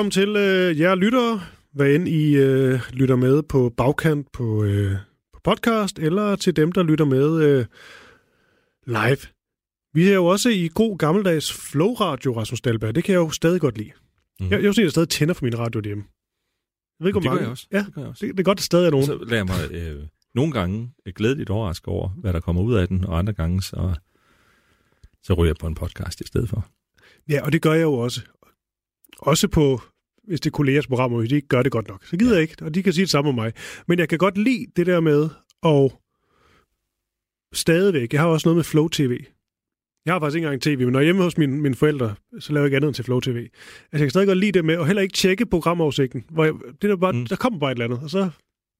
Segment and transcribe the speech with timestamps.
[0.00, 1.40] Velkommen til øh, jer lyttere,
[1.72, 4.92] hvad end I øh, lytter med på bagkant på, øh,
[5.32, 7.64] på podcast, eller til dem, der lytter med øh,
[8.86, 9.16] live.
[9.94, 12.94] Vi er jo også i god gammeldags flow-radio, Rasmus Dahlberg.
[12.94, 13.90] Det kan jeg jo stadig godt lide.
[14.40, 14.50] Mm.
[14.50, 16.04] Jeg, jeg at jeg stadig tænder for min radio hjemme.
[17.00, 17.22] Jeg ved ikke, Mhm.
[17.22, 17.42] Det hvor gør mange.
[17.42, 17.66] jeg også.
[17.72, 18.26] Ja, Det gør jeg også.
[18.26, 19.06] det, det er godt, at stadig er nogen.
[19.06, 22.74] Så lader jeg mig øh, nogle gange øh, glædeligt overraske over, hvad der kommer ud
[22.74, 23.94] af den, og andre gange, så,
[25.22, 26.68] så ryger jeg på en podcast i stedet for.
[27.28, 28.20] Ja, og det gør jeg jo også.
[29.18, 29.80] Også på,
[30.30, 32.04] hvis det er kollegers programmer, hvis de ikke gør det godt nok.
[32.04, 33.52] Så gider jeg ikke, og de kan sige det samme om mig.
[33.88, 35.28] Men jeg kan godt lide det der med,
[35.62, 36.02] og
[37.54, 39.24] stadigvæk, jeg har også noget med Flow TV.
[40.06, 42.14] Jeg har faktisk ikke engang tv, men når jeg er hjemme hos mine, mine forældre,
[42.40, 43.36] så laver jeg ikke andet end til Flow TV.
[43.36, 43.50] Altså,
[43.92, 46.24] jeg kan stadig godt lide det med, og heller ikke tjekke programoversigten.
[46.30, 47.26] Hvor jeg, det er bare, mm.
[47.26, 48.30] Der kommer bare et eller andet, og så...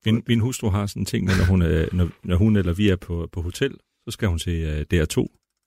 [0.06, 2.88] Min, min hustru har sådan en ting, når hun, er, når, når hun eller vi
[2.88, 3.72] er på, på hotel,
[4.04, 5.16] så skal hun se uh, DR2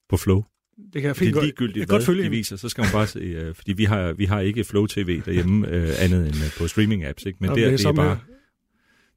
[0.10, 0.44] på Flow.
[0.78, 2.70] Det kan jeg Det fint er godt, ligegyldigt, jeg godt hvad følge de viser, så
[2.70, 5.74] skal hun bare se, uh, fordi vi har, vi har ikke Flow TV derhjemme uh,
[5.74, 7.38] andet end uh, på streaming-apps, ikke?
[7.40, 8.22] men Nå, der, det er det er bare her.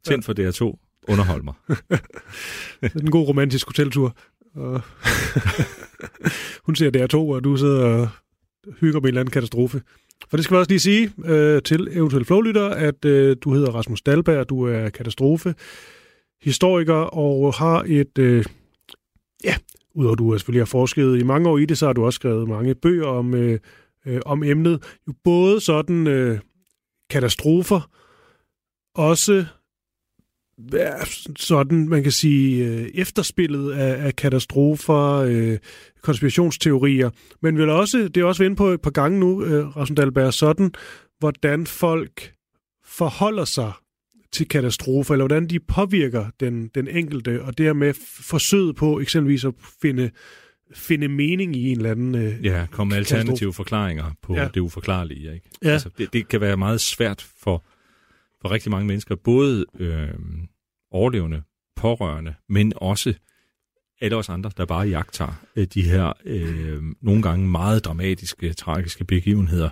[0.05, 0.77] tænd for DR2,
[1.09, 1.55] underhold mig.
[2.81, 4.17] Det er en god romantisk hoteltur.
[6.67, 8.09] Hun ser DR2, og du sidder og
[8.81, 9.83] hygger med en eller anden katastrofe.
[10.31, 13.71] For det skal vi også lige sige øh, til eventuelle flowlytter, at øh, du hedder
[13.71, 15.55] Rasmus Dahlberg, du er katastrofe,
[16.43, 18.19] historiker og har et...
[18.19, 18.45] Øh,
[19.45, 19.57] ja,
[19.97, 22.17] udover at du selvfølgelig har forsket i mange år i det, så har du også
[22.17, 23.59] skrevet mange bøger om, øh,
[24.07, 24.83] øh, om emnet.
[25.09, 26.39] Jo både sådan øh,
[27.11, 27.91] katastrofer,
[28.95, 29.45] også
[30.73, 31.05] ja,
[31.39, 35.59] sådan, man kan sige, øh, efterspillet af, af katastrofer, øh,
[36.03, 37.11] konspirationsteorier,
[37.43, 39.97] men vel også, det er også vi inde på et par gange nu, øh, Rasmus
[39.97, 40.73] Dahlberg, sådan,
[41.19, 42.33] hvordan folk
[42.85, 43.73] forholder sig
[44.33, 49.55] til katastrofer, eller hvordan de påvirker den, den enkelte, og dermed forsøget på eksempelvis at
[49.83, 50.11] finde,
[50.75, 52.15] finde mening i en eller anden...
[52.15, 54.49] Øh, Ja, komme med alternative forklaringer på Ja.
[54.55, 55.35] det uforklarlige.
[55.35, 55.49] Ikke?
[55.63, 55.69] Ja.
[55.71, 57.65] Altså, det, det kan være meget svært for,
[58.41, 60.09] for rigtig mange mennesker, både øh,
[60.91, 61.43] overlevende,
[61.77, 63.15] pårørende, men også
[64.01, 69.05] alle os andre, der bare jagter øh, de her øh, nogle gange meget dramatiske, tragiske
[69.05, 69.71] begivenheder.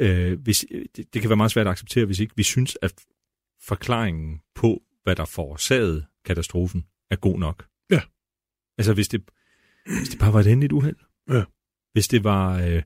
[0.00, 0.64] Øh, hvis,
[0.96, 2.92] det, det kan være meget svært at acceptere, hvis ikke vi synes, at
[3.68, 7.66] forklaringen på, hvad der forårsagede katastrofen, er god nok.
[7.90, 8.00] Ja.
[8.78, 9.22] Altså hvis det,
[9.98, 10.96] hvis det bare var et endeligt uheld.
[11.30, 11.44] Ja.
[11.92, 12.60] Hvis det var...
[12.60, 12.82] Øh,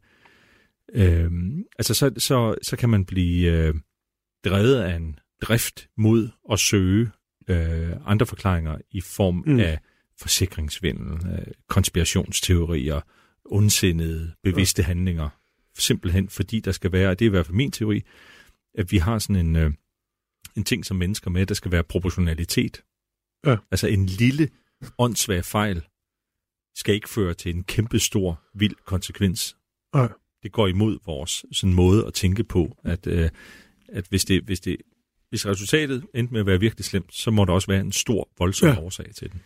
[0.95, 1.31] øh,
[1.79, 3.75] altså så, så, så kan man blive øh,
[4.45, 7.11] drevet af en drift mod at søge
[7.49, 9.61] øh, andre forklaringer i form Mm.
[9.61, 9.79] af
[10.19, 13.01] forsikringsvindel, øh, konspirationsteorier,
[13.45, 14.87] ondsindede, bevidste ja.
[14.87, 15.29] handlinger.
[15.79, 18.03] Simpelthen fordi der skal være, og det er i hvert fald min teori,
[18.75, 19.73] at vi har sådan en, øh,
[20.57, 22.83] en ting som mennesker med, der skal være proportionalitet.
[23.47, 23.57] Ja.
[23.71, 24.49] Altså en lille
[24.99, 25.83] åndssvag fejl
[26.77, 29.57] skal ikke føre til en kæmpe stor, vild konsekvens.
[29.95, 30.09] Nej.
[30.43, 33.31] Det går imod vores sådan måde at tænke på, at, øh,
[33.89, 34.77] at hvis, det, hvis, det,
[35.29, 38.29] hvis resultatet endte med at være virkelig slemt, så må der også være en stor,
[38.39, 38.75] voldsom Ja.
[38.75, 38.81] ja.
[38.81, 39.41] årsag til den.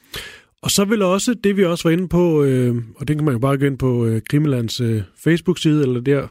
[0.62, 3.32] Og så vil også det, vi også var inde på, øh, og det kan man
[3.34, 6.28] jo bare gå ind på øh, Krimilands øh, Facebook-side, eller der.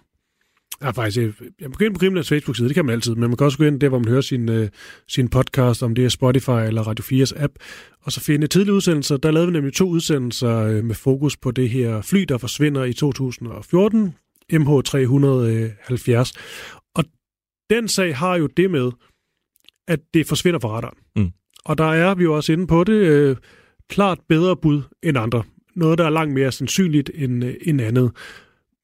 [0.81, 3.37] Ja, faktisk, øh, jeg kan ind på Krimilands Facebook-side, det kan man altid, men man
[3.37, 4.69] kan også gå ind der, hvor man hører sin, øh,
[5.07, 7.53] sin podcast, om det er Spotify eller Radio 4's app,
[8.01, 9.17] og så finde tidlige udsendelser.
[9.17, 12.83] Der lavede vi nemlig to udsendelser øh, med fokus på det her fly, der forsvinder
[12.83, 14.15] i 2014,
[14.53, 16.33] MH370.
[16.95, 17.03] Og
[17.69, 18.91] den sag har jo det med,
[19.87, 20.97] at det forsvinder fra radaren.
[21.15, 21.31] Mm.
[21.65, 23.35] Og der er vi jo også inde på det, øh,
[23.89, 25.43] klart bedre bud end andre.
[25.75, 28.11] Noget, der er langt mere sandsynligt end, øh, end andet.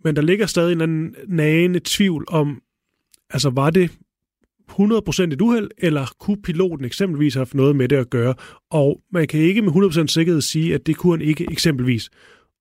[0.03, 2.61] Men der ligger stadig en anden nagende tvivl om,
[3.29, 3.91] altså var det
[4.71, 8.33] 100% et uheld, eller kunne piloten eksempelvis have haft noget med det at gøre?
[8.69, 12.09] Og man kan ikke med 100% sikkerhed sige, at det kunne han ikke eksempelvis.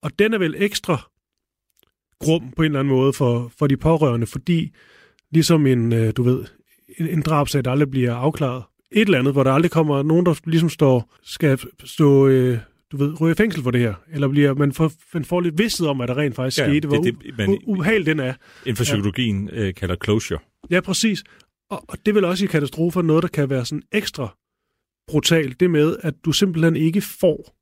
[0.03, 1.11] Og den er vel ekstra
[2.21, 4.71] grum på en eller anden måde for, for de pårørende, fordi
[5.33, 6.45] ligesom en, øh, du ved,
[6.99, 10.27] en, en drabsag, der aldrig bliver afklaret, et eller andet, hvor der aldrig kommer nogen,
[10.27, 12.59] der ligesom står, skal stå øh,
[12.93, 15.59] du ved, ryger i fængsel for det her, eller bliver man får, man får lidt
[15.59, 18.21] vidsthed om, at der rent faktisk Ja, skete, hvor det- det- man- u- ubehageligt den
[18.21, 18.35] er.
[18.67, 20.39] Inden for psykologien øh, kalder closure.
[20.71, 21.25] Ja, præcis.
[21.71, 24.37] Og, og det vil også i katastrofer noget, der kan være sådan ekstra
[25.09, 27.57] brutalt, det med, at du simpelthen ikke får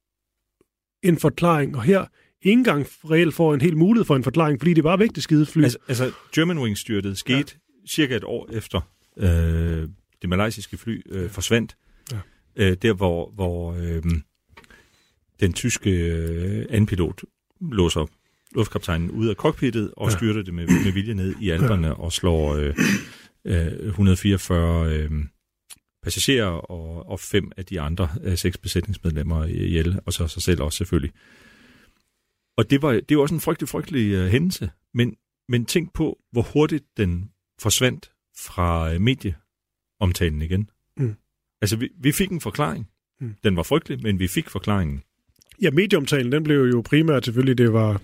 [1.06, 2.04] en forklaring, og her
[2.42, 5.22] ikke engang reelt får en helt mulighed for en forklaring, fordi det bare væk det
[5.22, 5.62] skide fly.
[5.62, 7.88] Altså, altså Germanwings styrtet skete ja.
[7.88, 8.80] cirka et år efter
[9.18, 9.88] øh,
[10.22, 11.76] det malaysiske fly øh, forsvandt.
[12.12, 12.18] Ja.
[12.56, 14.02] Øh, der hvor, hvor øh,
[15.40, 17.24] den tyske øh, anpilot
[17.60, 18.06] låser
[18.54, 20.16] luftkaptajnen ud af cockpittet og Ja.
[20.16, 21.92] styrter det med, med vilje ned i alberne ja.
[21.92, 22.74] og slår øh,
[23.44, 25.10] øh, 144 øh,
[26.02, 30.62] passagerer og, og fem af de andre øh, seks besætningsmedlemmer ihjel, og så sig selv
[30.62, 31.12] også selvfølgelig.
[32.56, 34.70] Og det var, det var også en frygtelig, frygtelig øh, hændelse.
[34.94, 35.16] Men,
[35.48, 37.30] men tænk på, hvor hurtigt den
[37.60, 40.70] forsvandt fra øh, medieomtalen igen.
[40.96, 41.14] Mm.
[41.62, 42.88] Altså, vi, vi fik en forklaring.
[43.20, 43.34] Mm.
[43.44, 45.02] Den var frygtelig, men vi fik forklaringen.
[45.62, 48.00] Ja, medieomtalen, den blev jo primært selvfølgelig, det var,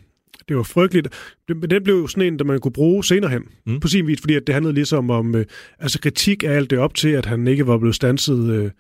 [0.49, 1.09] det var frygteligt.
[1.49, 3.81] Men den blev jo sådan en, der man kunne bruge senere hen, mm.
[3.81, 5.47] På sin vis, fordi at det handlede ligesom om øh,
[5.79, 8.51] altså kritik af alt det op til, at han ikke var blevet stanset.
[8.51, 8.71] Øh,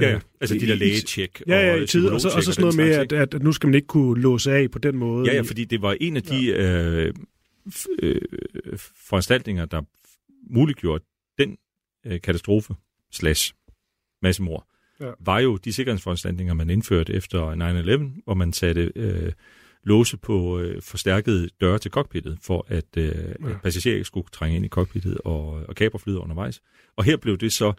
[0.00, 0.20] Ja, ja.
[0.40, 1.42] Altså de der lægetjek.
[1.46, 3.52] Ja, ja, og i tid, og så, og så sådan noget med, at, at, nu
[3.52, 5.28] skal man ikke kunne låse af på den måde.
[5.30, 7.12] Ja, ja, fordi det var en af de øh,
[7.68, 8.20] f- øh,
[9.08, 9.82] foranstaltninger, der
[10.54, 11.04] muliggjorde
[11.38, 11.56] den
[12.06, 12.74] øh, katastrofe
[13.12, 13.54] slash
[14.22, 14.66] massemord,
[15.00, 15.10] Ja.
[15.20, 17.52] var jo de sikkerhedsforanstaltninger, man indførte efter
[18.18, 19.32] 9-11, hvor man satte øh,
[19.84, 23.50] låse på øh, forstærkede døre til cockpittet, for at, øh, ja.
[23.50, 26.60] at passagerer ikke skulle trænge ind i cockpittet og, og kapre flyet undervejs.
[26.96, 27.72] Og her blev det så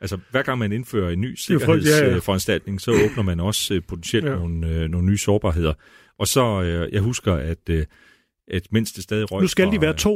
[0.00, 1.96] Altså, hver gang man indfører en ny er frygt- ja, ja.
[1.96, 4.34] sikkerhedsforanstaltning, så åbner man også øh, potentielt Ja.
[4.34, 5.74] nogle, øh, nogle nye sårbarheder.
[6.18, 7.84] Og så, øh, jeg husker, at, øh,
[8.48, 10.14] at mens det stadig røg nu skal fra, de være to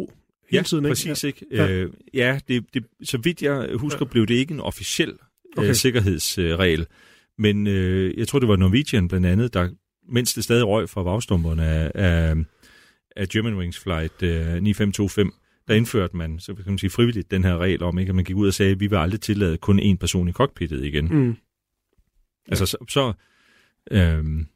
[0.50, 0.91] hele ja, tiden, ikke?
[0.91, 1.47] præcis, ikke?
[1.53, 1.65] Ja.
[1.65, 4.11] Ja, øh, ja det, det, så vidt jeg husker, Ja.
[4.11, 5.12] blev det ikke en officiel
[5.56, 5.69] Okay.
[5.69, 6.87] øh, sikkerhedsregel.
[7.38, 9.69] Men øh, jeg tror, det var Norwegian blandt andet, der,
[10.08, 12.37] mens det stadig røg fra vagstumperne af, af,
[13.17, 15.31] af Germanwings Flight øh, 9525,
[15.69, 18.25] der indførte man, så kan man sige frivilligt, den her regel om, ikke, at man
[18.25, 21.08] gik ud og sagde, at vi vil aldrig tillade kun én person i cockpittet igen.
[21.08, 21.37] Mm.
[22.49, 23.12] Altså, så, så,
[23.91, 24.46] øhm,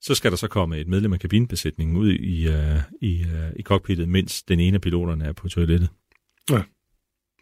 [0.00, 3.62] så skal der så komme et medlem af kabinebesætningen ud i, øh, i, øh, i
[3.62, 5.88] cockpittet, mens den ene af piloterne er på toilettet.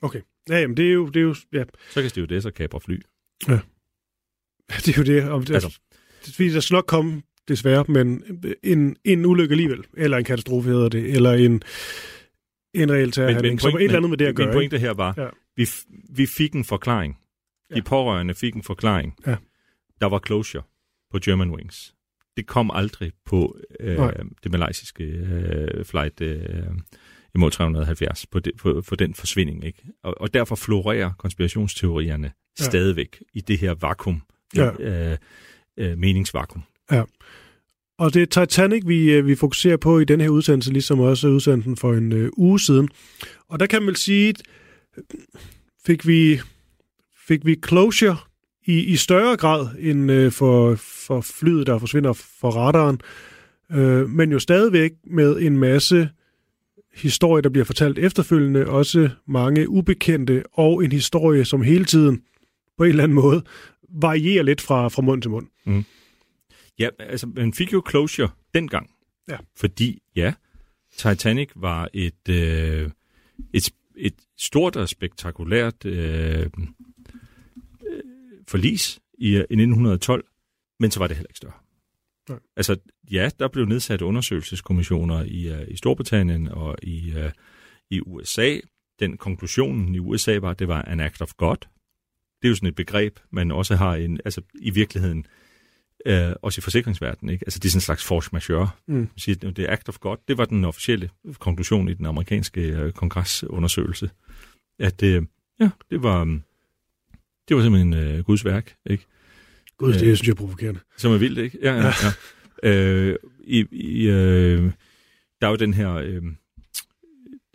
[0.03, 0.21] Okay.
[0.49, 3.01] Ja, jamen, det er jo, det er jo ja, Så kan stewardesser kapre fly.
[4.69, 5.31] det er jo det.
[5.31, 5.79] Om det Altså.
[6.37, 8.23] fordi der skal nok komme, desværre, men
[8.63, 11.63] en, en ulykke alligevel, eller en katastrofe hedder det, eller en,
[12.75, 14.47] en reel terrorhandling, som et eller andet med det at gøre.
[14.47, 15.23] Min pointe her var, Ja.
[15.23, 15.29] ja.
[15.57, 15.67] vi,
[16.11, 17.19] vi fik en forklaring.
[17.71, 17.83] De Ja.
[17.83, 19.15] pårørende fik en forklaring.
[19.27, 19.37] Ja.
[20.01, 20.63] Der var closure
[21.11, 21.95] på Germanwings.
[22.37, 24.15] Det kom aldrig på øh, Nej.
[24.43, 26.63] det malaysiske øh, flight øh,
[27.35, 29.65] imod 370, på, det, på, på den forsvinding.
[29.65, 29.83] Ikke?
[30.05, 32.27] Og, og derfor florerer konspirationsteorierne
[32.59, 32.65] Ja.
[32.65, 32.69] ja.
[32.71, 34.23] stadigvæk i det her vakuum,
[34.57, 34.71] Ja.
[34.81, 35.17] øh,
[35.77, 36.63] øh, meningsvakuum.
[37.99, 41.29] Og det er Titanic, vi, øh, vi fokuserer på i den her udsendelse, ligesom også
[41.29, 42.89] udsendelsen for en øh, uge siden.
[43.49, 44.35] Og der kan man vel sige,
[45.87, 46.41] fik vi,
[47.27, 48.17] fik vi closure
[48.67, 53.01] i, i større grad end øh, for, for flyet, der forsvinder for radaren.
[53.73, 56.09] Øh, men jo stadigvæk med en masse
[56.95, 62.23] historie, der bliver fortalt efterfølgende, også mange ubekendte, og en historie, som hele tiden
[62.79, 63.43] på en eller anden måde
[63.89, 65.47] varierer lidt fra, fra mund til mund.
[66.79, 68.91] Ja, altså, man fik jo closure dengang.
[69.29, 69.37] Ja.
[69.57, 70.35] Fordi, ja,
[70.97, 72.91] Titanic var et, øh,
[73.53, 76.51] et, et stort og spektakulært øh, øh,
[78.49, 80.25] forlis i, i 1912,
[80.81, 81.62] men så var det heller ikke større.
[82.33, 82.41] Nej.
[82.57, 82.77] Altså,
[83.11, 87.31] ja, der blev nedsat undersøgelseskommissioner i, uh, i Storbritannien og i, uh,
[87.91, 88.59] i USA.
[89.01, 91.57] Den konklusionen i USA var, at det var an act of God.
[92.43, 95.27] Det er jo sådan et begreb, man også har en, altså, i virkeligheden,
[96.07, 97.33] øh, også i forsikringsverdenen.
[97.33, 97.45] Ikke?
[97.47, 98.71] Altså, det er sådan en slags force majeure.
[98.87, 98.95] Mm.
[98.95, 100.17] Man siger, det er act of God.
[100.29, 104.11] Det var den officielle konklusion i den amerikanske øh, kongresundersøgelse.
[104.79, 105.23] At øh,
[105.61, 106.25] ja, det var,
[107.49, 108.77] det var simpelthen øh, Guds værk.
[108.87, 109.07] Ikke?
[109.79, 110.01] Gud, det Øh.
[110.01, 110.81] synes jeg er provokerende.
[110.97, 111.59] Som er vildt, ikke?
[111.63, 111.93] Ja, ja,
[112.63, 112.71] ja.
[112.71, 114.71] øh, i, i, øh,
[115.41, 116.23] der er jo den her øh,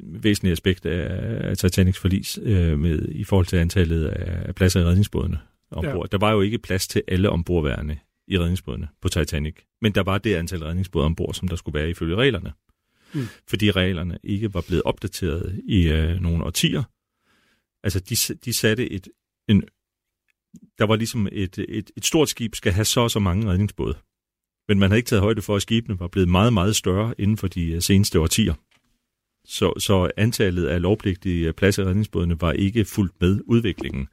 [0.04, 4.84] væsentlige aspekt af, af Titanics forlis øh, med, i forhold til antallet af pladser i
[4.84, 5.40] redningsbådene
[5.72, 6.08] ombord.
[6.12, 6.18] Ja.
[6.18, 7.98] Der var jo ikke plads til alle ombordværende
[8.28, 9.56] i redningsbådene på Titanic.
[9.82, 12.54] Men der var det antal redningsbåde ombord, som der skulle være ifølge reglerne.
[13.14, 13.28] Mm.
[13.48, 16.84] Fordi reglerne ikke var blevet opdateret i øh, nogle årtier.
[17.84, 19.08] Altså, de, de satte et,
[19.48, 19.64] en
[20.78, 23.98] der var ligesom et, et, et stort skib skal have så og så mange redningsbåde.
[24.68, 27.38] Men man havde ikke taget højde for, at skibene var blevet meget, meget større inden
[27.38, 28.54] for de øh, seneste årtier.
[29.46, 34.08] Så, så antallet af lovpligtige pladser i redningsbådene var ikke fuldt med udviklingen.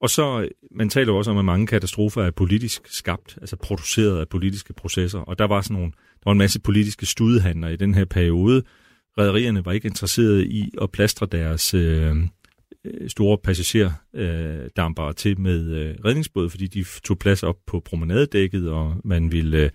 [0.00, 4.28] Og så, man taler også om, at mange katastrofer er politisk skabt, altså produceret af
[4.28, 7.94] politiske processer, og der var sådan nogle, der var en masse politiske studehandler i den
[7.94, 8.62] her periode.
[9.18, 12.16] Rædderierne var ikke interesserede i at plastre deres øh,
[12.84, 18.70] Øh, store passagerdampere øh, til med øh, redningsbåde, fordi de tog plads op på promenadedækket,
[18.70, 19.70] og man ville øh,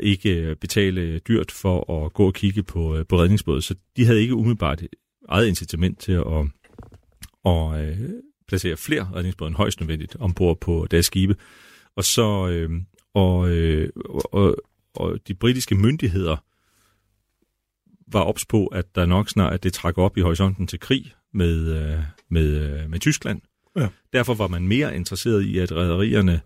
[0.00, 3.62] ikke betale dyrt for at gå og kigge på, øh, på redningsbåde.
[3.62, 4.82] Så de havde ikke umiddelbart
[5.28, 6.46] eget incitament til at,
[7.46, 7.98] at øh,
[8.48, 11.36] placere flere redningsbåde end højst nødvendigt ombord på deres skibe.
[11.96, 12.70] Og så øh,
[13.14, 13.90] og, øh,
[14.32, 14.56] og,
[14.94, 16.36] og de britiske myndigheder
[18.12, 21.12] var ops på, at der nok snart at det trak op i horisonten til krig
[21.34, 21.98] med, øh,
[22.30, 23.40] med, øh, med Tyskland.
[23.76, 23.88] Ja.
[24.12, 26.40] Derfor var man mere interesseret i, at rædderierne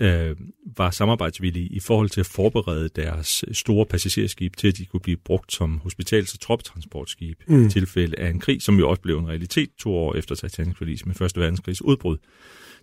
[0.00, 0.36] øh,
[0.76, 5.16] var samarbejdsvillige i forhold til at forberede deres store passagerskib til, at de kunne blive
[5.16, 7.66] brugt som hospitals- og troptransportskib mm.
[7.66, 11.06] i tilfælde af en krig, som jo også blev en realitet to år efter Titanic-forlis
[11.06, 12.16] med Første Verdenskrigs udbrud.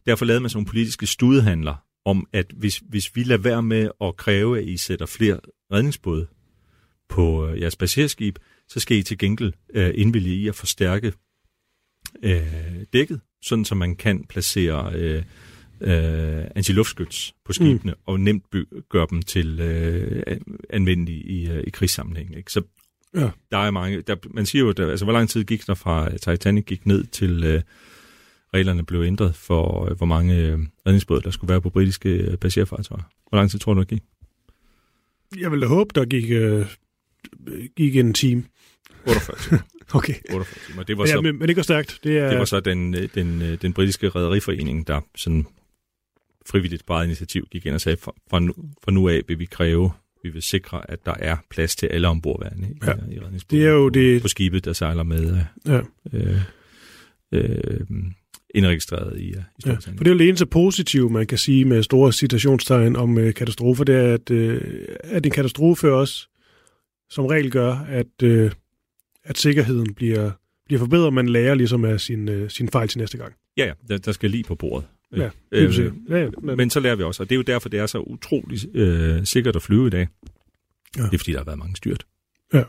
[0.06, 3.90] Derfor lavede man sådan nogle politiske studehandler om, at hvis, hvis vi lader være med
[4.02, 5.40] at kræve, at I sætter flere
[5.72, 6.28] redningsbåde
[7.10, 11.14] på øh, jeres passagerskib, så skal I til gengæld øh, indvillige i at forstærke
[12.24, 15.24] øh, dækket, sådan så man kan placere øh,
[15.82, 18.00] øh, antiluftskyts på skibene, mm.
[18.06, 20.38] og nemt by- gøre dem til øh,
[20.70, 22.38] anvendelige i, øh, i krigssammenhæng.
[22.38, 22.52] Ikke?
[22.52, 22.62] Så
[23.16, 23.30] ja.
[23.52, 24.02] der er mange...
[24.02, 27.04] Der, man siger jo, der, altså, hvor lang tid gik der fra Titanic gik ned
[27.04, 27.62] til øh,
[28.54, 32.38] reglerne blev ændret for, øh, hvor mange øh, redningsbåde, der skulle være på britiske øh,
[32.38, 33.04] passagerfartøjer?
[33.30, 34.04] Hvor lang tid tror du, det gik?
[35.40, 36.66] Jeg vil da håbe, der gik, øh,
[37.76, 38.44] gik en time.
[39.08, 39.60] 48 timer.
[39.94, 40.14] Okay.
[40.34, 40.84] 48 timer.
[40.84, 42.00] Det var ja, så, men, men det går stærkt.
[42.04, 42.30] Det, er...
[42.30, 45.46] det var så den, den, den britiske rædderiforening, der sådan
[46.46, 49.92] frivilligt bare initiativ gik ind og sagde, fra, nu, fra nu af vil vi kræve,
[50.24, 52.94] vi vil sikre, at der er plads til alle ombordværende i, ja.
[52.94, 54.22] i det er jo på, det...
[54.22, 55.82] på skibet, der sejler med ja.
[56.14, 56.42] øh,
[57.32, 57.80] øh,
[58.56, 59.96] indregistreret i, i Storbritannien.
[59.96, 63.18] Ja, for det er jo det eneste positive, man kan sige med store citationstegn om
[63.18, 64.62] øh, katastrofer, det er, at, øh,
[65.04, 66.28] at en katastrofe også
[67.10, 68.52] som regel gør, at, øh,
[69.26, 70.32] at sikkerheden bliver,
[70.66, 73.34] bliver forbedret, man lærer ligesom af sin, øh, sin fejl til næste gang.
[73.58, 74.88] Ja, ja, der, der skal lige på bordet.
[75.16, 75.80] Ja, øh,
[76.10, 76.58] ja, ja, men...
[76.58, 79.26] men så lærer vi også, og det er jo derfor, det er så utrolig øh,
[79.26, 80.08] sikkert at flyve i dag.
[80.98, 81.04] Ja.
[81.04, 82.06] Det er fordi, der har været mange styrt.
[82.54, 82.64] Ja.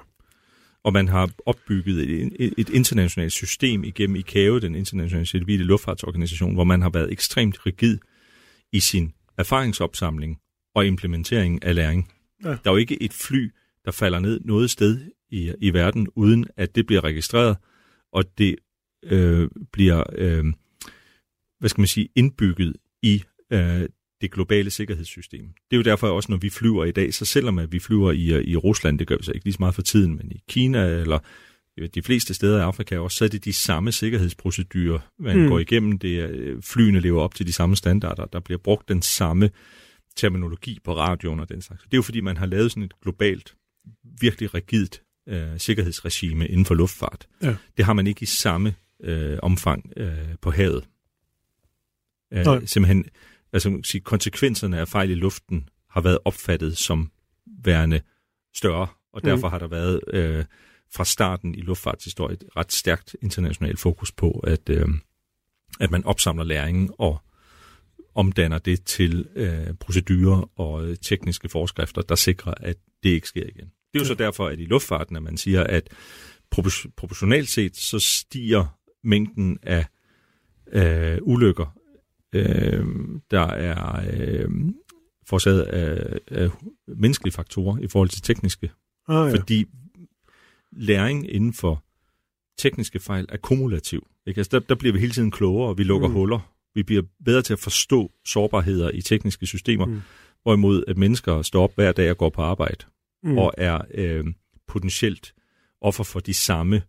[0.84, 6.54] Og man har opbygget et, et, et internationalt system igennem ICAO, den internationale civile luftfartsorganisation,
[6.54, 7.98] hvor man har været ekstremt rigid
[8.72, 10.38] i sin erfaringsopsamling
[10.74, 12.12] og implementering af læring.
[12.44, 12.48] Ja.
[12.48, 13.50] Der er jo ikke et fly,
[13.84, 17.56] der falder ned noget sted i, i verden, uden at det bliver registreret,
[18.12, 18.56] og det
[19.04, 20.44] øh, bliver øh,
[21.58, 23.88] hvad skal man sige, indbygget i øh,
[24.20, 25.46] det globale sikkerhedssystem.
[25.70, 28.12] Det er jo derfor også, når vi flyver i dag, så selvom at vi flyver
[28.12, 30.42] i, i Rusland, det gør vi så ikke lige så meget for tiden, men i
[30.48, 31.18] Kina eller
[31.94, 35.48] de fleste steder i Afrika også, så er det de samme sikkerhedsprocedurer, man mm.
[35.48, 35.98] går igennem.
[35.98, 38.24] Det er, øh, flyene lever op til de samme standarder.
[38.24, 39.50] Der bliver brugt den samme
[40.16, 41.82] terminologi på radioen og den slags.
[41.82, 43.56] Det er jo fordi, man har lavet sådan et globalt,
[44.20, 47.28] virkelig rigidt øh, sikkerhedsregime inden for luftfart.
[47.42, 47.56] Ja.
[47.76, 50.84] Det har man ikke i samme øh, omfang øh, på havet.
[52.32, 53.04] Øh, simpelthen,
[53.52, 57.10] altså sige, konsekvenserne af fejl i luften har været opfattet som
[57.64, 58.00] værende
[58.54, 59.30] større, og mm.
[59.30, 60.44] derfor har der været øh,
[60.94, 64.88] fra starten i luftfartshistorien et ret stærkt internationalt fokus på, at, øh,
[65.80, 67.18] at man opsamler læringen og
[68.14, 73.46] omdanner det til øh, procedurer og øh, tekniske forskrifter, der sikrer, at det ikke sker
[73.46, 73.72] igen.
[74.00, 75.88] Det er jo så derfor, at i luftfarten, at man siger, at
[76.96, 79.86] proportionalt set, så stiger mængden af
[80.72, 81.76] øh, ulykker
[82.36, 82.86] øh,
[83.30, 84.48] der er øh,
[85.26, 86.50] forårsaget af, af
[86.88, 88.70] menneskelige faktorer i forhold til tekniske.
[89.08, 89.36] Ah, ja.
[89.38, 89.64] Fordi
[90.72, 91.84] læring inden for
[92.58, 94.06] tekniske fejl er kumulativ.
[94.26, 94.38] Ikke?
[94.38, 96.14] Altså, der, der bliver vi hele tiden klogere, og vi lukker mm.
[96.14, 96.52] huller.
[96.74, 100.00] Vi bliver bedre til at forstå sårbarheder i tekniske systemer, mm.
[100.42, 102.84] hvorimod at mennesker står op hver dag og går på arbejde,
[103.26, 103.38] mm.
[103.38, 104.24] og er øh,
[104.68, 105.34] potentielt
[105.80, 106.82] offer for de samme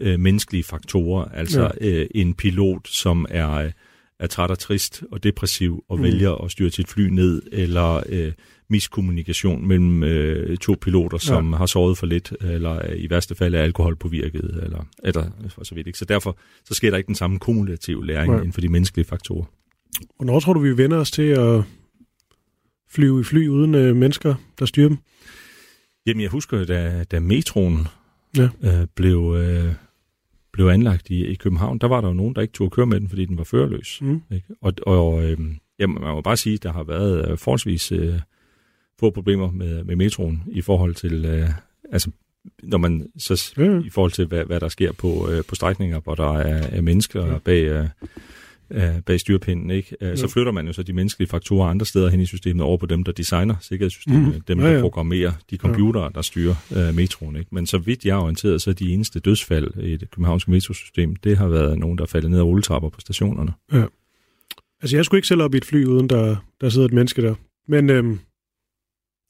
[0.00, 1.24] øh, menneskelige faktorer.
[1.24, 1.86] Altså ja.
[1.88, 3.50] øh, en pilot, som er...
[3.50, 3.72] Øh,
[4.18, 6.02] er træt og trist og depressiv og mm.
[6.02, 8.32] vælger at styre sit fly ned, eller øh,
[8.70, 11.56] miskommunikation mellem øh, to piloter, som ja.
[11.56, 15.74] har sovet for lidt, eller i værste fald er alkohol påvirket, eller, eller for så
[15.74, 15.86] vidt.
[15.86, 15.98] Ikke?
[15.98, 18.38] Så derfor så sker der ikke den samme kumulative læring ja.
[18.38, 19.44] inden for de menneskelige faktorer.
[20.16, 21.62] Hvornår tror du, vi vender os til at
[22.90, 24.98] flyve i fly uden øh, mennesker, der styrer dem?
[26.06, 27.86] Jamen, jeg husker, da, da metroen
[28.36, 28.48] ja.
[28.62, 29.74] øh, blev, øh,
[30.52, 33.00] blev anlagt i, i København, der var der jo nogen, der ikke turde køre med
[33.00, 33.98] den, fordi den var førerløs.
[34.02, 34.22] Mm.
[34.30, 34.46] Ikke?
[34.60, 35.38] Og, og øh,
[35.78, 38.20] jamen, man må bare sige, at der har været øh, forholdsvis øh,
[39.00, 41.48] få problemer med, med metroen i forhold til, øh,
[41.92, 42.10] altså
[42.62, 43.80] når man så ja.
[43.80, 46.80] i forhold til hvad, hvad der sker på øh, på strækninger, hvor der er, er
[46.80, 47.38] mennesker ja.
[47.38, 47.88] bag øh,
[48.70, 49.96] øh, bag styrpinden, ikke?
[50.00, 52.76] Øh, så flytter man jo så de menneskelige faktorer andre steder hen i systemet over
[52.76, 54.40] på dem, der designer sikkerhedssystemet, mm.
[54.40, 54.80] dem, Ja, der ja.
[54.80, 57.48] programmerer de computere, der styrer øh, metroen, ikke?
[57.52, 61.16] Men så vidt jeg er orienteret, så er de eneste dødsfald i det københavnske metrosystem,
[61.16, 63.52] det har været nogen, der er faldet ned af rulletrapper på stationerne.
[64.82, 67.22] Altså, jeg skulle ikke selv op i et fly, uden der, der sidder et menneske
[67.22, 67.34] der.
[67.68, 68.18] Men øhm,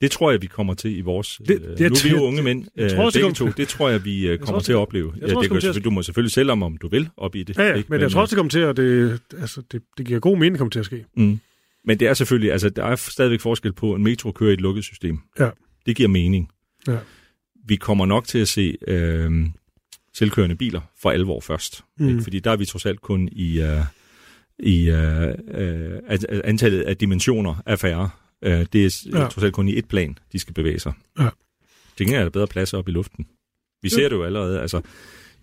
[0.00, 1.36] Det tror jeg, vi kommer til i vores...
[1.38, 3.34] Det- Det, øh, nu er vi jo jeg- unge mænd, jeg øh, tror det begge
[3.34, 3.56] kommer- to.
[3.56, 5.12] Det tror jeg, vi øh, tror kommer også, til at opleve.
[5.16, 7.08] jeg Ja, tror det gør, til at- du må selvfølgelig selv om, om du vil
[7.16, 7.56] op i det.
[7.58, 7.88] ja, ja, ikke?
[7.90, 10.58] men jeg tror også, det kommer til at det, altså, det, det giver god mening,
[10.58, 11.04] kommer til at ske.
[11.16, 11.40] Mm.
[11.84, 14.60] Men det er selvfølgelig, altså der er stadigvæk forskel på, en metro kører i et
[14.60, 15.18] lukket system.
[15.38, 15.50] Ja.
[15.86, 16.48] Det giver mening.
[16.88, 16.96] Ja.
[17.66, 19.32] Vi kommer nok til at se øh,
[20.14, 21.82] selvkørende biler for alvor først.
[21.98, 22.08] Mm.
[22.08, 22.22] Ikke?
[22.22, 23.80] Fordi der er vi trods alt kun i, øh,
[24.58, 25.98] i øh, øh,
[26.44, 28.10] antallet af dimensioner er færre.
[28.44, 29.22] Øh, det er Ja.
[29.22, 29.28] ja.
[29.28, 30.92] trods alt kun i et plan, de skal bevæge sig.
[31.18, 31.28] Ja.
[31.96, 33.26] Til gengæld er der bedre plads op i luften.
[33.82, 33.94] Vi Ja.
[33.94, 34.60] ser det jo allerede.
[34.60, 34.80] Altså,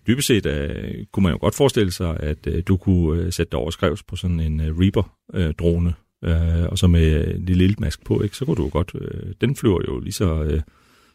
[0.06, 3.50] dybest set øh, kunne man jo godt forestille sig, at øh, du kunne øh, sætte
[3.50, 5.94] dig overskrevs på sådan en øh, Reaper-drone,
[6.24, 8.36] øh, og så med en lille iltmask på, ikke?
[8.36, 8.92] så kunne du jo godt...
[8.94, 10.60] Øh, den flyver jo lige så øh,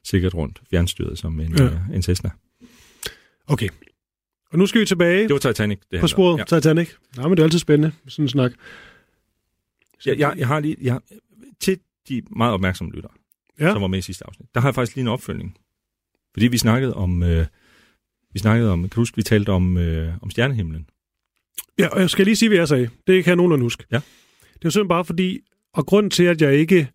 [0.03, 1.63] sikkert rundt fjernstyret som en, Ja.
[1.63, 1.69] ja.
[1.69, 2.29] øh, en Cessna.
[3.47, 3.69] Okay.
[4.51, 6.39] Og nu skal vi tilbage Det var Titanic, det på sporet.
[6.51, 6.57] Ja.
[6.59, 6.89] Titanic.
[7.17, 8.51] Nej, men det er altid spændende, sådan en snak.
[10.05, 10.11] Ja.
[10.11, 10.75] Jeg, jeg, jeg har lige...
[10.81, 10.99] Jeg,
[11.61, 13.11] til de meget opmærksomme lyttere,
[13.59, 13.71] Ja.
[13.71, 15.57] som var med i sidste afsnit, der har jeg faktisk lige en opfølgning.
[16.33, 17.23] Fordi vi snakkede om...
[17.23, 17.45] Øh,
[18.33, 18.81] vi snakkede om...
[18.81, 20.89] Kan du huske, vi talte om, øh, om stjernehimlen?
[21.79, 22.89] Ja, og jeg skal lige sige, hvad jeg sagde.
[23.07, 23.83] Det kan jeg nogenlunde huske.
[23.91, 23.95] Ja.
[24.53, 25.39] Det var simpelthen bare fordi,
[25.73, 26.87] og grunden til, at jeg ikke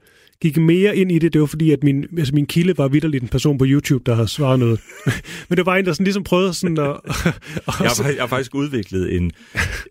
[0.42, 3.22] gik mere ind i det, det var fordi, at min, altså min kilde var vidderligt
[3.22, 4.80] en person på YouTube, der havde svaret noget.
[5.48, 6.86] Men det var en, der sådan ligesom prøvede sådan at...
[6.86, 7.32] og Jeg
[7.66, 9.32] har, faktisk- jeg har faktisk udviklet en,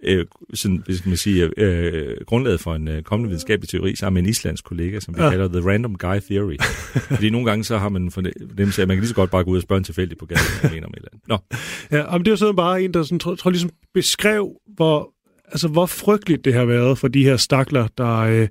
[0.04, 4.24] øh, sådan, skal man sige, øh, grundlaget for en øh, kommende videnskabelig teori sammen med
[4.24, 5.30] en islandsk kollega, som vi Ja.
[5.30, 6.56] kalder The Random Guy Theory.
[6.94, 9.44] Fordi nogle gange så har man fornemmelse af, at man kan lige så godt bare
[9.44, 11.28] gå ud og spørge en tilfældig på gaden, hvad mener om et eller andet.
[11.28, 15.14] Nå, Ja, men det var sådan bare en, der sådan, tror, tror, ligesom beskrev, hvor,
[15.48, 18.48] altså, hvor frygteligt det har været for de her stakler, der, øh,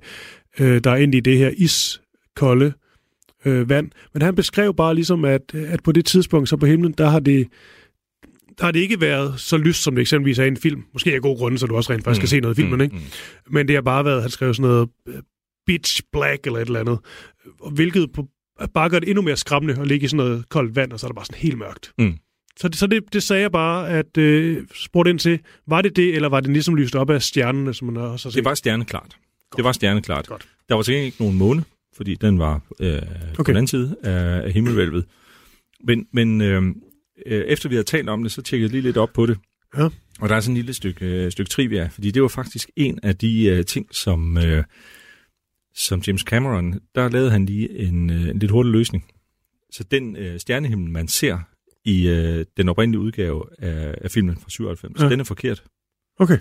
[0.59, 2.73] øh, der er ind i det her iskolde
[3.45, 3.91] øh, vand.
[4.13, 7.19] Men han beskrev bare ligesom, at, at på det tidspunkt, så på himlen, der har
[7.19, 7.47] det
[8.57, 10.83] der har det ikke været så lyst, som det eksempelvis er i en film.
[10.93, 12.95] Måske af gode grunde, så du også rent faktisk kan se noget i filmen, ikke?
[12.95, 13.01] Mm.
[13.49, 15.15] Men det har bare været, han skrev sådan noget øh,
[15.65, 16.99] bitch black eller et eller andet.
[17.59, 18.27] Og Hvilket på,
[18.73, 21.05] bare gør det endnu mere skræmmende at ligge i sådan noget koldt vand, og så
[21.05, 21.93] er det bare sådan helt mørkt.
[21.97, 22.17] Mm.
[22.57, 25.95] Så, det, så det, det sagde jeg bare, at øh, spurgte ind til, var det
[25.95, 28.35] det, eller var det ligesom lyst op af stjernerne, som man også har set?
[28.35, 29.17] Det var stjerneklart.
[29.55, 30.27] Det var stjerneklart.
[30.27, 30.47] Godt.
[30.69, 31.63] Der var gengæld ikke nogen måne,
[31.95, 33.35] fordi den var øh, okay.
[33.35, 35.05] på den anden side af, af himmelvælvet.
[35.83, 36.63] Men, men øh,
[37.25, 39.37] øh, efter vi havde talt om det, så tjekkede jeg lige lidt op på det.
[39.77, 39.89] Ja.
[40.21, 42.99] Og der er sådan en lille stykke, øh, stykke trivia, fordi det var faktisk en
[43.03, 44.63] af de øh, ting, som, øh,
[45.75, 49.05] som James Cameron, der lavede han lige en, øh, en lidt hurtig løsning.
[49.71, 51.39] Så den øh, stjernehimmel, man ser
[51.85, 55.03] i øh, den oprindelige udgave af, af filmen fra 97, Ja.
[55.03, 55.09] ja.
[55.09, 55.63] den er forkert.
[56.19, 56.37] Okay.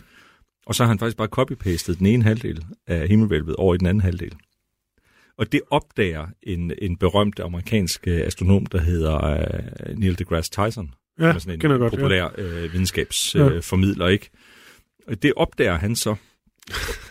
[0.70, 3.86] Og så har han faktisk bare copy-pastet den ene halvdel af himmelvælvet over i den
[3.86, 4.34] anden halvdel.
[5.38, 10.94] Og det opdager en, en berømt amerikansk øh, astronom, der hedder øh, Neil deGrasse Tyson.
[11.20, 11.92] Ja, er sådan en kender godt.
[11.92, 14.08] populær øh, videnskabsformidler, Ja.
[14.08, 14.30] øh, ikke?
[15.06, 16.14] Og det opdager han så,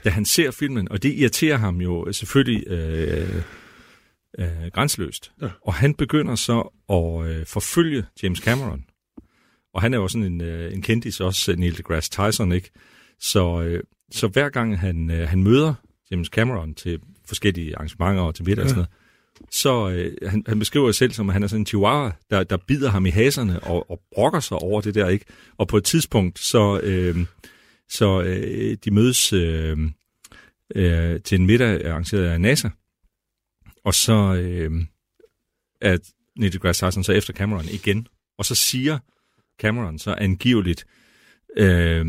[0.03, 3.35] da han ser filmen, og det irriterer ham jo selvfølgelig øh,
[4.39, 5.31] øh, grænseløst.
[5.41, 5.49] Ja.
[5.61, 8.85] Og han begynder så at øh, forfølge James Cameron.
[9.73, 12.71] Og han er jo sådan en, øh, en kendis også, Neil deGrasse Tyson, ikke?
[13.19, 15.73] Så, øh, så hver gang han, øh, han møder
[16.11, 18.89] James Cameron til forskellige arrangementer og til middag og sådan noget,
[19.51, 22.43] så øh, han, han beskriver sig selv som, at han er sådan en chihuahua, der,
[22.43, 25.25] der bider ham i haserne og, og brokker sig over det der, ikke?
[25.57, 27.17] Og på et tidspunkt, så, øh,
[27.89, 29.77] så øh, de mødes øh,
[30.75, 32.69] øh, til en middag arrangeret af NASA,
[33.83, 34.71] og så øh,
[35.81, 35.97] er
[36.39, 38.99] Neil deGrasse Tyson så efter Cameron igen, og så siger
[39.59, 40.85] Cameron så angiveligt,
[41.57, 42.05] øh,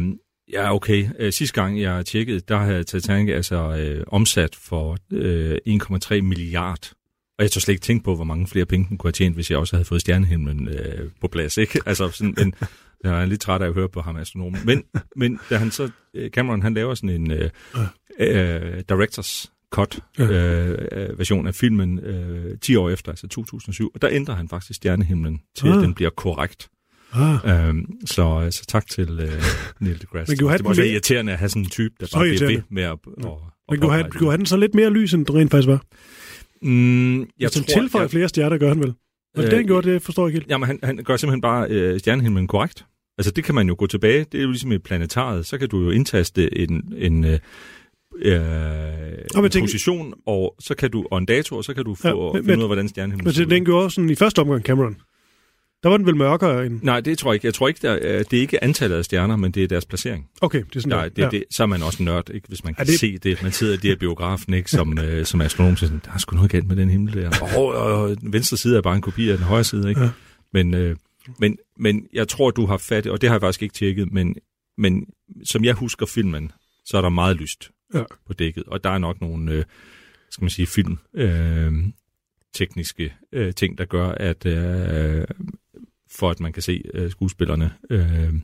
[0.53, 5.59] ja okay, øh, sidste gang jeg tjekkede, der havde Titanic altså øh, omsat for øh,
[5.69, 6.93] 1,3 milliard
[7.41, 9.35] og jeg tør slet ikke tænke på, hvor mange flere penge den kunne have tjent,
[9.35, 11.57] hvis jeg også havde fået stjernehimlen øh, på plads.
[11.57, 11.81] Ikke?
[11.87, 12.55] Altså sådan, men,
[13.05, 14.61] jeg er lidt træt af at høre på ham, astronomen.
[14.65, 14.85] Men,
[15.17, 17.51] men da han så, øh, Cameron, han laver sådan en øh,
[18.21, 20.29] øh, directors cut øh,
[20.93, 24.77] øh, version af filmen øh, 10 år efter, altså 2007, og der ændrer han faktisk
[24.77, 25.83] stjernehimlen til, at Ah.
[25.83, 26.71] den bliver korrekt.
[27.13, 29.43] Ah, Øhm, så, så tak til øh,
[29.81, 30.37] Neil deGrasse.
[30.37, 32.63] Det må også være irriterende at have sådan en type, der Så bare bliver ved
[32.71, 32.91] med at...
[32.91, 35.51] Og, og men kunne have, kunne have den så lidt mere lys, end den rent
[35.51, 35.83] faktisk var?
[36.63, 38.89] Mm, jeg Hvis den tror, tilføjer jeg, flere stjerner, gør han vel?
[39.37, 40.51] Og det, Øh, den gjorde, det forstår jeg ikke helt.
[40.51, 42.85] Jamen, han, han gør simpelthen bare øh, stjernehimlen korrekt.
[43.19, 44.25] Altså, det kan man jo gå tilbage.
[44.33, 45.47] Det er jo ligesom i planetariet.
[45.47, 47.39] Så kan du jo indtaste en, en øh,
[48.23, 48.41] øh,
[49.37, 52.09] en tænker- position, og så kan du, og en dato, og så kan du få
[52.09, 54.39] Ja, ja, men- finde ud af, hvordan stjernehimlen Men det, den gjorde sådan i første
[54.39, 54.97] omgang Cameron.
[55.83, 56.81] Der var den vel mørkere end...
[56.83, 57.47] Nej, det tror jeg ikke.
[57.47, 59.87] Jeg tror ikke, der, er- det er ikke antallet af stjerner, men det er deres
[59.87, 60.29] placering.
[60.41, 61.09] Okay, det er sådan der.
[61.09, 62.49] det, det, så er man også nørd, ikke?
[62.49, 63.01] hvis man kan det- det...
[63.01, 63.43] se det.
[63.43, 64.71] Man sidder i de her biografen ikke?
[64.71, 67.31] som, øh, som astronom, så sådan, der er sgu noget galt med den himmel der.
[67.57, 69.89] Og, og, og den venstre side er bare en kopi af den højre side.
[69.89, 70.01] Ikke?
[70.01, 70.07] Ja.
[70.07, 70.13] Ja.
[70.53, 70.97] Men, øh,
[71.39, 74.35] men, men jeg tror, du har fat, og det har jeg faktisk ikke tjekket, men,
[74.79, 75.07] men
[75.45, 76.53] som jeg husker filmen,
[76.85, 78.03] så er der meget lyst Ja.
[78.27, 78.65] på dækket.
[78.67, 79.65] Og der er nok nogle, øh,
[80.31, 80.99] skal man sige, film...
[81.15, 81.73] Øh,
[82.55, 85.25] tekniske øh, ting, der gør, at øh,
[86.21, 88.35] for at man kan se øh, skuespillerne, øh,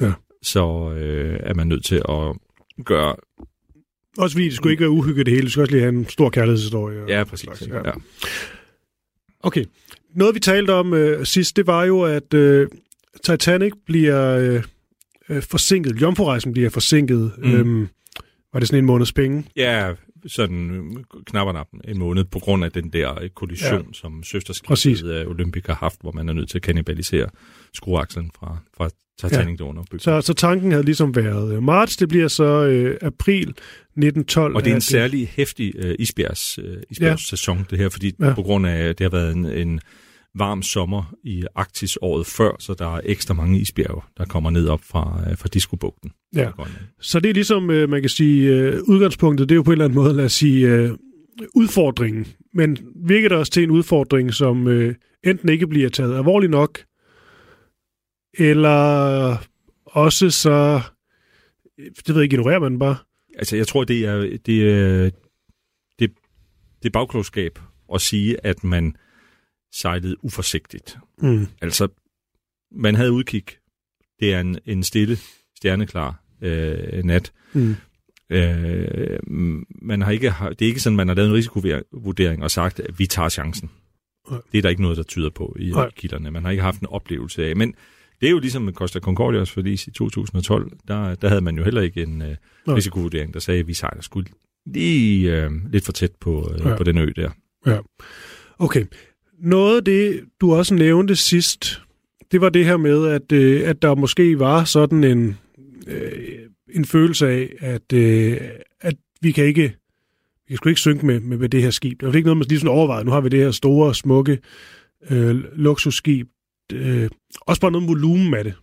[0.00, 0.12] Ja.
[0.42, 2.36] så øh, er man nødt til at
[2.84, 3.16] gøre...
[4.18, 5.44] Også fordi det skulle ikke være uhyggeligt det hele.
[5.44, 7.04] Det skulle også lige have en stor kærlighedshistorie.
[7.18, 7.44] Ja, præcis.
[7.44, 7.76] slags, ikke?
[7.84, 7.92] Ja.
[9.40, 9.64] Okay.
[10.14, 12.68] Noget vi talte om øh, sidst, det var jo, at øh,
[13.24, 14.62] Titanic bliver øh,
[15.28, 16.00] øh, forsinket.
[16.02, 17.32] Jomfru-rejsen bliver forsinket.
[17.38, 17.52] Mm.
[17.54, 17.88] Øhm,
[18.52, 19.44] var det sådan en måneds penge?
[19.56, 19.92] ja,
[20.26, 23.92] sådan øh, knapper en måned på grund af den der øh, kollision, ja.
[23.92, 27.28] som søsterskibet af Olympic har haft, hvor man er nødt til at kannibalisere
[27.74, 29.64] skruakslen fra, fra Titanic ja.
[29.64, 34.56] under Så, så tanken havde ligesom været øh, marts, det bliver så øh, april 1912.
[34.56, 37.64] Og det er en særlig hæftig øh, isbjergs, øh, isbjergssæson, ja.
[37.70, 38.34] det her, fordi Ja.
[38.34, 39.80] på grund af, det har været en, en
[40.34, 44.68] varm sommer i Arktis året før, så der er ekstra mange isbjerge, der kommer ned
[44.68, 46.10] op fra, øh, fra Diskobugten.
[46.36, 46.50] Ja.
[47.00, 49.72] Så det er ligesom, øh, man kan sige, øh, udgangspunktet, det er jo på en
[49.72, 50.96] eller anden måde, lad os sige,
[51.54, 52.26] udfordringen.
[52.54, 54.68] Men virker det også til en udfordring, som
[55.24, 56.84] enten ikke bliver taget alvorligt nok,
[58.38, 59.36] eller
[59.84, 60.80] også så,
[61.76, 62.96] det ved jeg ikke, ignorerer man bare.
[63.38, 65.10] Altså, jeg tror, det er, det er,
[65.98, 66.10] det,
[66.82, 67.58] det er bagklogskab
[67.94, 68.96] at sige, at man
[69.72, 70.98] sejlede uforsigtigt.
[71.18, 71.46] Mm.
[71.62, 71.88] Altså,
[72.72, 73.44] man havde udkig.
[74.20, 75.16] Det er en, en stille,
[75.56, 77.32] stjerneklar øh, nat.
[77.52, 77.74] Mm.
[78.30, 79.18] Øh,
[79.82, 82.98] man har ikke, det er ikke sådan, man har lavet en risikovurdering og sagt, at
[82.98, 83.70] vi tager chancen.
[84.30, 84.40] Nej.
[84.52, 85.90] Det er der ikke noget, der tyder på i Nej.
[85.90, 86.30] Kilderne.
[86.30, 87.56] Man har ikke haft en oplevelse af.
[87.56, 87.74] Men
[88.20, 90.72] det er jo ligesom med Costa Concordias forlis i 2012.
[90.88, 92.76] Der, der havde man jo heller ikke en øh, Nej.
[92.76, 94.22] risikovurdering, der sagde, at vi sejler sgu
[94.66, 96.68] lige øh, lidt for tæt på, øh, Ja.
[96.68, 96.76] ja.
[96.76, 97.30] på den ø der.
[98.58, 98.84] Okay.
[99.42, 101.82] Noget af det, du også nævnte sidst,
[102.32, 105.38] det var det her med, at, øh, at der måske var sådan en,
[105.86, 106.38] øh,
[106.74, 108.36] en følelse af, at, øh,
[108.80, 109.74] at vi kan ikke
[110.48, 112.00] vi kan sgu ikke synke med, med, med det her skib.
[112.00, 113.04] Det var ikke noget, man lige sådan overvejede.
[113.04, 114.38] Nu har vi det her store, smukke
[115.10, 116.28] øh, luksusskib.
[116.72, 118.54] Øh, også bare noget volumen af det.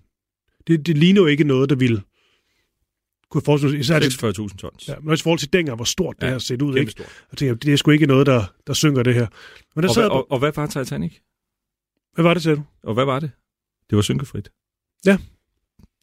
[0.67, 0.87] det.
[0.87, 2.01] Det ligner jo ikke noget, der ville
[3.31, 3.79] kunne forestille sig.
[3.79, 4.87] Især det, 46.000 tons.
[4.87, 6.77] ja, men også i forhold til dengang, hvor stort det Ja, her set ud.
[6.77, 6.91] Ikke?
[6.91, 7.25] stort.
[7.31, 9.27] Jeg tænker, det er sgu ikke noget, der, der synker det her.
[9.75, 11.13] Men der Og, sad, hvad, og, og hvad var Titanic?
[12.13, 12.63] hvad var det, sagde du?
[12.83, 13.31] Og hvad var det?
[13.89, 14.51] Det var synkefrit.
[15.05, 15.17] Ja.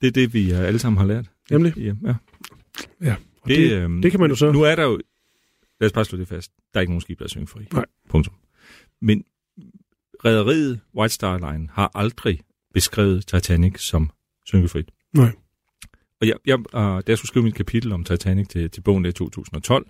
[0.00, 1.30] Det er det, vi øh, alle sammen har lært.
[1.50, 1.76] Nemlig?
[1.76, 1.94] Ja.
[2.04, 2.14] ja.
[3.02, 4.52] Ja, og det, det, øhm, det kan man jo så...
[4.52, 5.00] Nu er der jo...
[5.80, 6.50] Lad os bare slå det fast.
[6.74, 7.66] Der er ikke nogen skib, der er synkefri.
[7.72, 7.84] Nej.
[8.08, 8.34] Punktum.
[9.02, 9.24] Men
[10.24, 12.40] rederiet White Star Line har aldrig
[12.74, 14.10] beskrevet Titanic som
[14.46, 14.90] synkefrit.
[15.12, 15.32] Nej.
[16.20, 19.04] Og jeg, jeg, uh, da jeg skulle skrive mit kapitel om Titanic til, til bogen
[19.04, 19.86] der i 2012,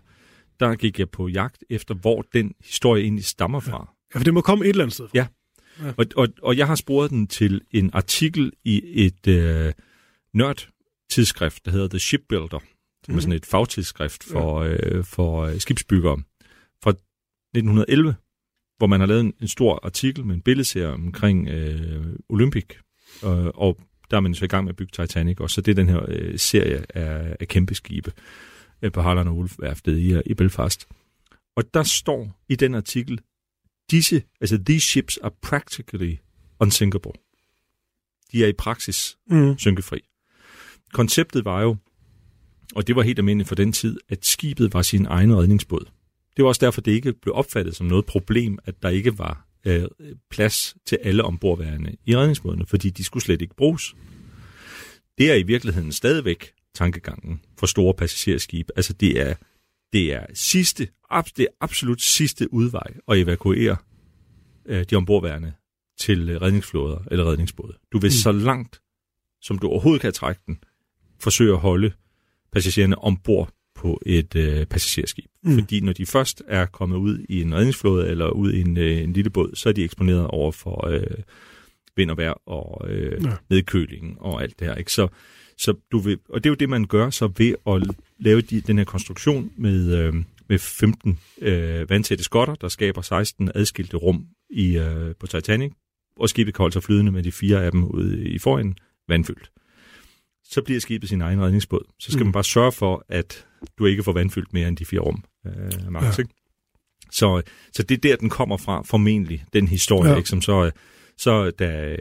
[0.61, 3.95] der gik jeg på jagt efter, hvor den historie egentlig stammer fra.
[4.15, 5.09] Ja, for det må komme et eller andet sted.
[5.09, 5.19] fra.
[5.19, 5.27] Ja.
[5.97, 9.73] Og, og, og jeg har sporet den til en artikel i et øh,
[10.33, 12.59] nørd-tidsskrift, der hedder The Shipbuilder,
[13.05, 13.17] som mm.
[13.17, 16.23] er sådan et fagtidsskrift for, øh, for øh, skibsbyggere
[16.83, 18.15] fra 1911,
[18.79, 22.67] hvor man har lavet en, en stor artikel med en billedserie omkring øh, Olympic,
[23.25, 23.79] øh, og
[24.11, 25.89] der er man så i gang med at bygge Titanic, og så det er den
[25.89, 28.13] her øh, serie af, af kæmpe skibe
[28.83, 30.89] øh, på Harland og Wolff-værftet i, i Belfast.
[31.57, 33.21] Og der står i den artikel,
[33.91, 36.17] disse, altså these ships are practically
[36.61, 37.13] unsinkable.
[38.33, 39.59] De er i praksis Mm.
[39.59, 40.01] synkefri.
[40.93, 41.77] Konceptet var jo,
[42.75, 45.85] og det var helt almindeligt for den tid, at skibet var sin egen redningsbåd.
[46.37, 49.46] Det var også derfor, det ikke blev opfattet som noget problem, at der ikke var
[49.67, 49.89] øh,
[50.31, 53.95] plads til alle ombordværende i redningsbådene, fordi de skulle slet ikke bruges.
[55.19, 58.73] Det er i virkeligheden stadigvæk tankegangen for store passagerskibe.
[58.77, 59.35] Altså det er,
[59.93, 60.89] det er sidste,
[61.37, 63.77] det er absolut sidste udvej at evakuere
[64.67, 65.53] øh, de ombordværende
[65.99, 67.79] til øh, redningsflåder eller redningsbåde.
[67.93, 68.13] Du vil mm.
[68.13, 68.81] så langt,
[69.43, 70.59] som du overhovedet kan trække den,
[71.21, 71.93] forsøge at holde
[72.53, 73.56] passagererne ombord
[73.87, 75.25] på et øh, passagerskib.
[75.43, 75.51] Mm.
[75.51, 75.59] Mm.
[75.59, 78.99] Fordi når de først er kommet ud i en redningsflåde eller ud i en, øh,
[79.03, 81.03] en lille båd, så er de eksponeret over for øh,
[81.97, 83.31] vind og vejr og øh, Ja.
[83.51, 84.75] nedkøling og alt det her.
[84.75, 84.93] Ikke?
[84.93, 85.09] Så,
[85.59, 88.61] så du vil, og det er jo det, man gør så ved at lave de,
[88.61, 90.15] den her konstruktion med, øh,
[90.49, 95.73] med 15 øh, vandtætte skotter, der skaber 16 adskilte rum i, øh, på Titanic,
[96.21, 98.75] og skibet kan holde sig flydende med de fire af dem ude i foran
[99.09, 99.51] vandfyldt.
[100.51, 101.85] Så bliver skibet sin egen redningsbåd.
[101.99, 102.27] Så skal Mm.
[102.27, 103.47] man bare sørge for, at
[103.79, 105.25] du ikke får vandfyldt mere end de fire rum.
[105.47, 105.53] Øh,
[105.93, 106.23] max, Ja.
[106.23, 106.35] ikke?
[107.13, 110.17] Så, så det er der, den kommer fra, formentlig, den historie, Ja.
[110.17, 110.71] ikke, som så er,
[111.19, 111.97] Så da,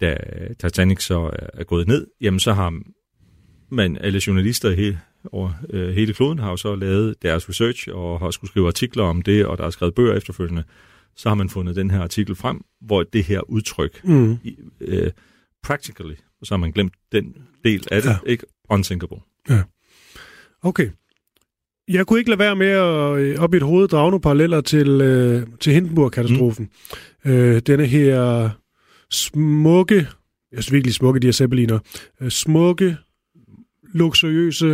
[0.00, 0.16] da
[0.58, 2.80] Titanic så er gået ned, jamen så har
[3.68, 5.00] man, alle journalister i hele,
[5.32, 9.04] over øh, hele kloden har jo så lavet deres research og har skulle skrive artikler
[9.04, 10.64] om det, og der er skrevet bøger efterfølgende.
[11.16, 14.38] Så har man fundet den her artikel frem, hvor det her udtryk, Mm.
[14.80, 15.10] øh,
[15.62, 16.14] practically,
[16.44, 18.12] så har man glemt den del af det, Ja.
[18.26, 18.30] ja.
[18.30, 18.46] ikke?
[18.70, 19.18] Unthinkable.
[20.62, 20.90] Okay.
[21.88, 24.60] Jeg kunne ikke lade være med at øh, op i et hoved drage nogle paralleller
[24.60, 26.70] til, øh, til Hindenburg-katastrofen.
[27.24, 27.30] Mm.
[27.30, 28.50] Øh, denne her
[29.10, 29.94] smukke,
[30.52, 31.78] jeg synes virkelig smukke, de her zeppeliner,
[32.20, 32.96] øh, smukke,
[33.92, 34.66] luksuriøse,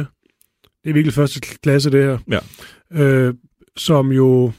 [0.84, 3.02] det er virkelig første klasse det her, Ja.
[3.02, 3.34] øh,
[3.76, 4.52] som jo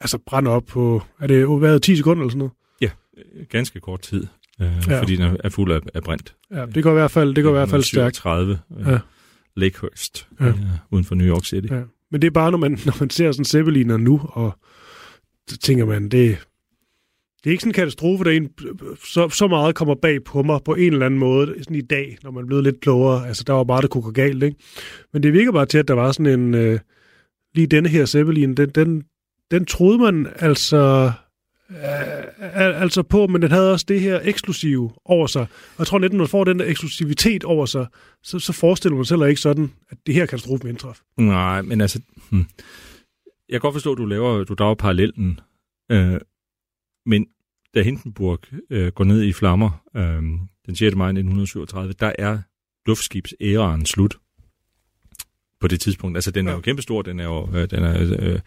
[0.00, 2.52] altså brænder op på, er det hvad, 10 sekunder eller sådan noget?
[2.82, 4.26] Øh, Ganske kort tid,
[4.60, 5.00] øh, Ja.
[5.00, 6.34] fordi den er- fuld af, af brint.
[6.50, 8.14] Ja, det går i hvert fald, det går i hvert fald stærkt.
[8.14, 8.98] 30 øh, Ja.
[9.56, 10.46] Lakehurst, Ja.
[10.46, 10.54] øh,
[10.90, 11.68] uden for New York City.
[11.72, 11.82] Ja.
[12.10, 14.58] Men det er bare, når man, når man ser sådan zeppeliner nu, og
[15.48, 16.38] så tænker man, det,
[17.44, 18.48] det er ikke sådan en katastrofe, der en,
[19.04, 22.18] så, så meget kommer bag på mig på en eller anden måde, sådan i dag,
[22.22, 23.28] når man er blevet lidt klogere.
[23.28, 24.56] Altså, der var bare, det kunne gå galt, ikke?
[25.12, 26.78] Men det virker bare til, at der var sådan en, øh,
[27.54, 29.02] lige denne her zeppelin, den, den,
[29.50, 31.12] den troede man altså,
[32.40, 35.42] altså på, men den havde også det her eksklusive over sig.
[35.42, 37.86] Og jeg tror net, når man får den der eksklusivitet over sig,
[38.22, 41.02] så, så forestiller man sig heller ikke sådan, at det her katastrofe vil indtræffe.
[41.16, 42.00] Nej, men altså...
[42.30, 42.46] Hmm.
[43.48, 45.40] Jeg kan godt forstå, at du, laver, du drager parallellen.
[45.90, 46.20] Øh,
[47.06, 47.26] men
[47.74, 48.38] da Hindenburg
[48.70, 50.22] øh, går ned i flammer øh,
[50.66, 50.96] den 6.
[50.96, 52.38] maj 1937, der er
[52.86, 54.16] luftskibsæraen slut
[55.60, 56.16] på det tidspunkt.
[56.16, 56.62] Altså, den er jo Ja.
[56.62, 57.02] kæmpestor.
[57.02, 58.38] Den er jo øh, den er, øh,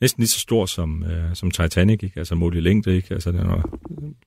[0.00, 2.18] næsten lige så stor som, øh, som Titanic, ikke?
[2.18, 3.14] Altså mål i længde, ikke?
[3.14, 3.78] Altså, den er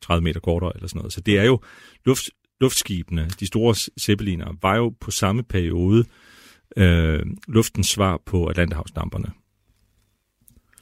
[0.02, 1.14] 30 meter kortere eller sådan noget.
[1.14, 1.60] Så det er jo
[2.06, 2.30] luft,
[2.62, 6.06] luftskibene, de store zeppeliner, var jo på samme periode
[6.78, 9.32] øh, luftens svar på Atlanterhavsdamperne.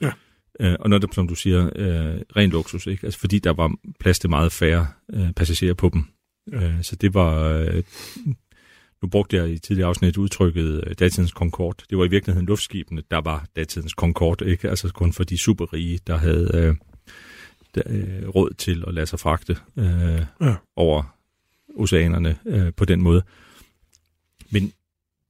[0.02, 0.12] Ja.
[0.60, 3.06] Øh, og når det, som du siger, øh, ren luksus, ikke?
[3.06, 6.06] Altså, fordi der var plads til meget færre øh, passagerer på dem.
[6.52, 6.64] Ja.
[6.64, 7.50] Øh, så det var...
[7.50, 7.84] Øh,
[9.02, 11.84] nu brugte jeg i tidligere afsnit udtrykket øh, datidens Concorde.
[11.90, 14.70] Det var i virkeligheden luftskibene, der var datidens Concorde, ikke?
[14.70, 16.76] Altså kun for de superrige, der havde øh,
[17.76, 20.56] der, øh, råd til at lade sig fragte øh, Ja.
[20.76, 21.18] over
[21.76, 23.24] oceanerne øh, på den måde.
[24.50, 24.72] Men,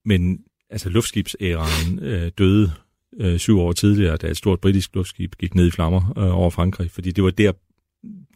[0.05, 2.71] men altså luftskibsæraen øh, døde
[3.19, 6.49] øh, syv år tidligere, da et stort britisk luftskib gik ned i flammer øh, over
[6.49, 7.51] Frankrig, fordi det var der,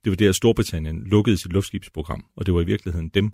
[0.03, 3.33] det var der Storbritannien lukkede sit luftskibsprogram, og det var i virkeligheden dem,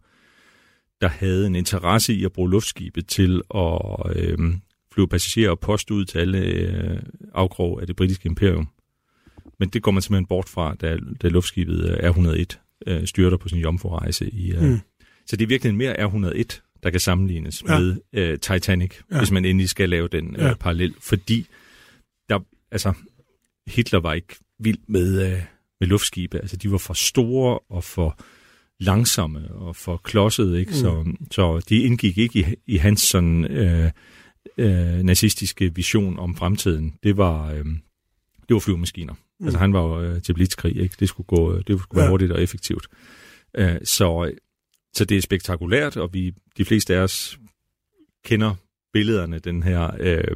[1.02, 3.82] der havde en interesse i at bruge luftskibet til at
[4.16, 4.38] øh,
[4.94, 7.00] flyve passagerer og post ud til alle øh,
[7.34, 8.68] afkrog af det britiske imperium.
[9.60, 12.46] Men det går man simpelthen bort fra, da, da luftskibet øh, R101
[12.88, 14.30] øh, styrter på sin jomfrurejse.
[14.30, 14.80] I, øh, Mm.
[15.26, 17.80] Så det er virkelig mere R101, der kan sammenlignes Ja.
[17.80, 19.18] med øh, Titanic, Ja.
[19.18, 20.54] hvis man endelig skal lave den øh, Ja.
[20.54, 20.94] parallel.
[21.02, 21.46] Fordi
[22.30, 22.40] der,
[22.72, 22.94] altså,
[23.68, 25.42] Hitler var ikke vild med, øh,
[25.80, 26.38] med luftskibe.
[26.40, 28.20] Altså, de var for store og for
[28.82, 30.72] langsomme og for klodsede, ikke?
[30.72, 30.76] Mm.
[30.78, 33.91] Så, så de indgik ikke i, i hans sådan øh,
[34.58, 36.94] øh, nazistiske vision om fremtiden.
[37.04, 37.65] Det var, øh,
[38.48, 39.13] det var flyvemaskiner.
[39.39, 39.46] Mm.
[39.46, 40.96] Altså, han var jo øh, til blitzkrig, ikke?
[41.00, 42.04] Det skulle gå, det skulle gå Ja.
[42.04, 42.10] ja.
[42.10, 42.88] hurtigt og effektivt.
[43.58, 44.32] Øh, så,
[44.94, 47.39] så det er spektakulært, og vi, de fleste af os
[48.26, 48.56] kender
[48.94, 50.36] billederne, den her, øh,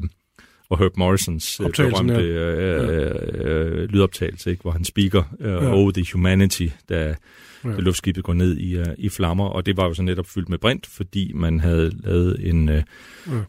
[0.69, 4.62] og Herb Morrisons øh, berømte øh, øh, lydoptagelse, ikke?
[4.62, 5.63] hvor han speaker øh, Ja.
[5.63, 5.71] ja.
[5.73, 7.15] over the humanity, da,
[7.65, 7.69] Ja.
[7.71, 7.78] ja.
[7.80, 10.58] luftskibet går ned i, uh, i flammer, og det var jo så netop fyldt med
[10.58, 12.75] brint, fordi man havde lavet en, uh,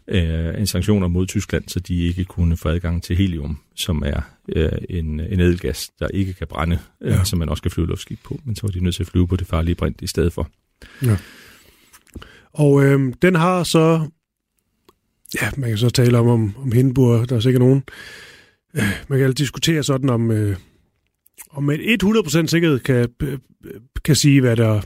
[0.08, 0.52] Ja.
[0.52, 4.20] uh, en sanktioner mod Tyskland, så de ikke kunne få adgang til helium, som er
[4.56, 7.14] uh, en, en edelgas, der ikke kan brænde, uh, Ja.
[7.14, 7.24] ja.
[7.24, 9.28] som man også kan flyve luftskib på, men så var de nødt til at flyve
[9.28, 10.48] på det farlige brint i stedet for.
[12.52, 14.08] Og øh, den har så...
[15.42, 17.28] Ja, man kan så tale om, om, om Hindenburg.
[17.28, 17.82] Der er sikkert nogen...
[18.76, 20.30] Øh, man kan altid diskutere sådan om...
[20.30, 20.56] Øh,
[21.50, 23.38] om man 100% sikkerhed kan, øh,
[24.04, 24.80] kan sige, hvad der,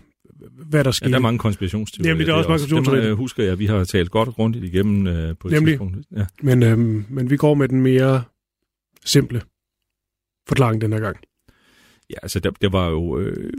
[0.68, 1.08] hvad der Ja, sker.
[1.08, 2.10] der er mange konspirationsteorier.
[2.10, 3.02] Jamen, der er også mange konspirationsteorier.
[3.02, 5.72] Dem øh, husker jeg, vi har talt godt og grundigt igennem uh, på et Nemlig.
[5.72, 5.96] tidspunkt.
[6.16, 6.26] Ja.
[6.42, 6.78] Men, øh,
[7.10, 8.22] men vi går med den mere
[9.04, 9.42] simple
[10.48, 11.16] forklaring den her gang.
[12.10, 13.52] Ja, altså der, der var jo øh,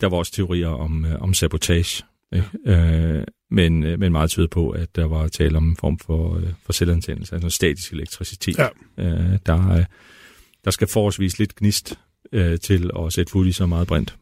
[0.00, 2.48] der var også teorier om, øh, om sabotage, ikke?
[2.66, 6.36] Øh, men, øh, men meget tyder på, at der var tale om en form for,
[6.36, 8.58] øh, for selvantændelse, altså statisk elektricitet.
[8.58, 8.68] Ja.
[8.98, 9.84] Øh, der, øh,
[10.68, 11.98] der skal forholdsvis lidt gnist
[12.32, 14.16] øh, til at sætte fuld i så meget brint.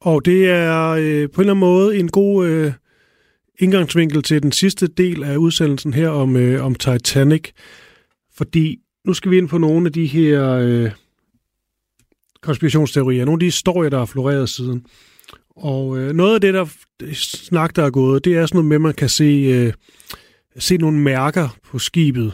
[0.00, 2.72] Og det er øh, på en eller anden måde en god øh,
[3.58, 7.50] indgangsvinkel til den sidste del af udsendelsen her om, øh, om Titanic.
[8.34, 10.90] Fordi nu skal vi ind på nogle af de her øh,
[12.42, 14.86] konspirationsteorier, nogle af de historier, der har floreret siden.
[15.60, 16.66] Og øh, noget af det, der
[17.14, 19.72] snak, der er gået, det er sådan noget med, at man kan se, øh,
[20.58, 22.32] se nogle mærker på skibet.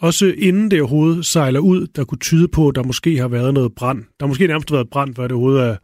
[0.00, 3.54] Også inden det overhovedet sejler ud, der kunne tyde på, at der måske har været
[3.54, 3.98] noget brand.
[3.98, 5.76] Der har måske nærmest været brand, før det overhovedet er,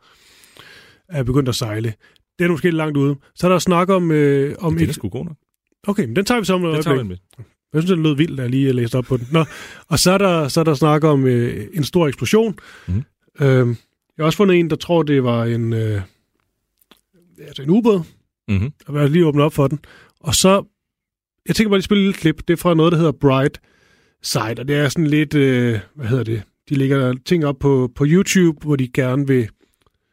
[1.08, 1.94] er begyndt at sejle.
[2.38, 3.16] Det er måske langt ude.
[3.34, 4.10] Så er der snak om...
[4.10, 5.36] Øh, om Det er sgu god nok.
[5.86, 7.18] Okay, men den tager vi så om et Det tager vi øjeblik.
[7.38, 7.44] med.
[7.72, 9.28] Jeg synes, det lød vildt, da jeg lige læste op på den.
[9.32, 9.44] Nå,
[9.88, 12.58] og så er der, så er der snak om øh, en stor eksplosion.
[12.88, 13.02] Mm.
[13.40, 13.66] Øh,
[14.16, 16.00] jeg har også fundet en, der tror, det var en, øh,
[17.46, 18.00] altså en ubåd,
[18.48, 18.72] Mm-hmm.
[18.86, 19.78] og jeg lige åbnet op for den.
[20.20, 20.64] Og så,
[21.48, 22.48] jeg tænker bare lige spille et lille klip.
[22.48, 23.60] Det er fra noget, der hedder Bright
[24.22, 26.42] Side, og det er sådan lidt, øh, hvad hedder det?
[26.68, 29.48] De lægger ting op på, på YouTube, hvor de gerne vil,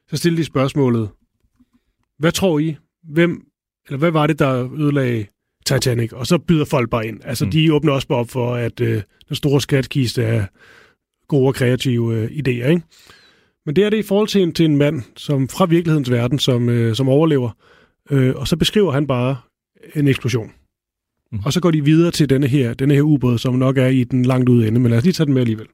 [0.09, 1.09] så stille de spørgsmålet.
[2.19, 2.75] Hvad tror I?
[3.03, 3.41] Hvem,
[3.87, 5.25] eller hvad var det, der ødelagde
[5.65, 6.11] Titanic?
[6.13, 7.19] Og så byder folk bare ind.
[7.23, 7.51] Altså, mm.
[7.51, 10.45] de åbner også bare op for, at øh, den store skatkiste er
[11.27, 12.81] gode og kreative øh, idéer, ikke?
[13.65, 16.39] Men det er det i forhold til en, til en mand som fra virkelighedens verden,
[16.39, 17.49] som, øh, som overlever.
[18.11, 19.37] Øh, og så beskriver han bare
[19.95, 20.51] en eksplosion.
[21.31, 21.39] Mm.
[21.45, 24.03] Og så går de videre til denne her, denne her ubåd, som nok er i
[24.03, 24.79] den langt ude ende.
[24.79, 25.67] Men lad os lige tage den med alligevel.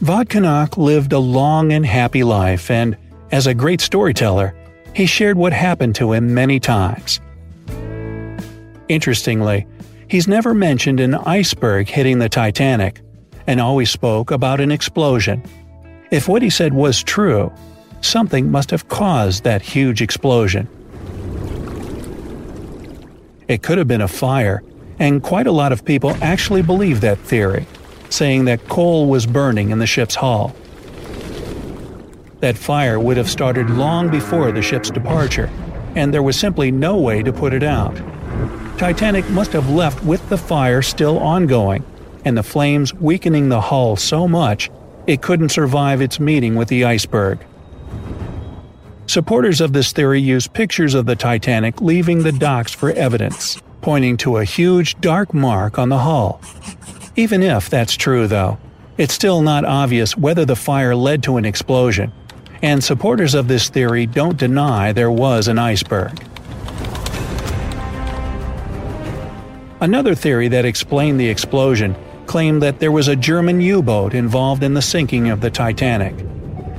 [0.00, 2.94] Vodkanak lived a long and happy life, and
[3.30, 4.50] as a great storyteller,
[4.96, 7.22] he shared what happened to him many times.
[8.88, 9.66] Interestingly,
[10.08, 13.00] he's never mentioned an iceberg hitting the Titanic,
[13.46, 15.42] and always spoke about an explosion.
[16.10, 17.52] If what he said was true,
[18.00, 20.66] something must have caused that huge explosion.
[23.46, 24.62] It could have been a fire,
[24.98, 27.66] and quite a lot of people actually believe that theory,
[28.08, 30.54] saying that coal was burning in the ship's hull.
[32.40, 35.48] That fire would have started long before the ship's departure,
[35.94, 37.96] and there was simply no way to put it out.
[38.78, 41.84] Titanic must have left with the fire still ongoing,
[42.24, 44.70] and the flames weakening the hull so much
[45.10, 47.40] it couldn't survive its meeting with the iceberg.
[49.06, 54.16] Supporters of this theory use pictures of the Titanic leaving the docks for evidence, pointing
[54.18, 56.40] to a huge dark mark on the hull.
[57.16, 58.56] Even if that's true, though,
[58.98, 62.12] it's still not obvious whether the fire led to an explosion,
[62.62, 66.24] and supporters of this theory don't deny there was an iceberg.
[69.80, 71.96] Another theory that explained the explosion
[72.30, 76.14] claimed that there was a German U boat involved in the sinking of the Titanic.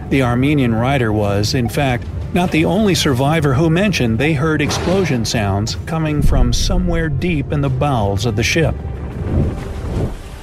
[0.09, 5.25] The Armenian writer was, in fact, not the only survivor who mentioned they heard explosion
[5.25, 8.75] sounds coming from somewhere deep in the bowels of the ship.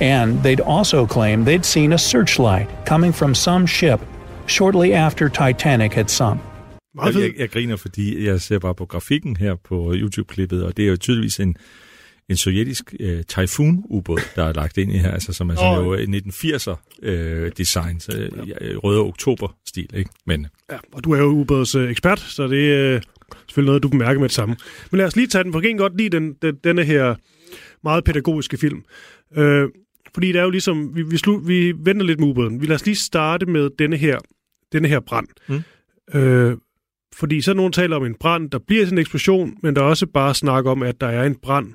[0.00, 4.00] And they'd also claimed they'd seen a searchlight coming from some ship
[4.46, 6.40] shortly after Titanic had sunk.
[7.04, 10.88] Jeg, jeg griner, fordi jeg ser bare på grafikken her på YouTube-klippet, og det er
[10.88, 11.56] jo tydeligvis en,
[12.28, 15.86] en sovjetisk øh, Typhoon-ubåd, der er lagt ind i her, altså som er sådan Åh.
[15.86, 18.28] jo en 1980'er øh, design, så,
[18.60, 20.10] øh, røde oktober-stil, ikke?
[20.26, 23.02] Men Ja, og du er jo ubåds øh, ekspert, så det er øh,
[23.48, 24.56] selvfølgelig noget, du bemærker med det samme.
[24.90, 27.14] Men lad os lige tage den, for jeg kan godt lide den, den, denne her
[27.82, 28.84] meget pædagogiske film.
[29.36, 29.68] Øh,
[30.14, 32.60] fordi det er jo ligesom, vi, vi, slu, vi venter lidt med ubåden.
[32.60, 34.18] Vi lad os lige starte med denne her,
[34.72, 35.28] denne her brand.
[35.48, 35.62] Mm.
[36.20, 36.56] Øh,
[37.14, 39.82] fordi så er nogen taler om en brand, der bliver sådan en eksplosion, men der
[39.82, 41.72] er også bare snak om, at der er en brand,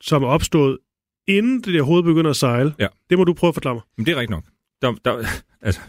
[0.00, 0.78] som er opstået,
[1.26, 2.74] inden det overhovedet begynder at sejle.
[2.78, 2.86] Ja.
[3.10, 3.82] Det må du prøve at forklare mig.
[3.96, 4.44] Men det er rigtigt nok.
[4.82, 5.24] Der, der,
[5.66, 5.80] altså,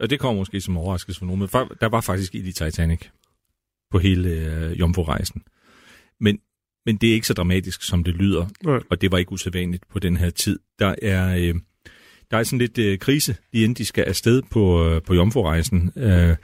[0.00, 1.48] og det kommer måske som overraskelse for nogen, men
[1.80, 3.00] der var faktisk ild i Titanic
[3.90, 5.42] på hele øh, Jomfru-rejsen.
[6.20, 6.38] Men,
[6.86, 8.80] men det er ikke så dramatisk, som det lyder, Nej.
[8.90, 10.58] og det var ikke usædvanligt på den her tid.
[10.78, 11.54] Der er, øh,
[12.30, 15.92] der er sådan lidt øh, krise, lige inden de skal afsted på, øh, på Jomfru-rejsen
[15.96, 16.36] øh,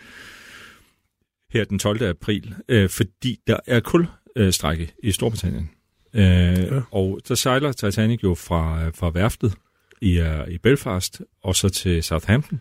[1.51, 2.03] her den 12.
[2.03, 5.71] april, øh, fordi der er kulstrække i Storbritannien.
[6.15, 6.81] Øh, ja.
[6.91, 9.55] Og så sejler Titanic jo fra, fra værftet
[10.01, 12.61] i, uh, i Belfast og så til Southampton.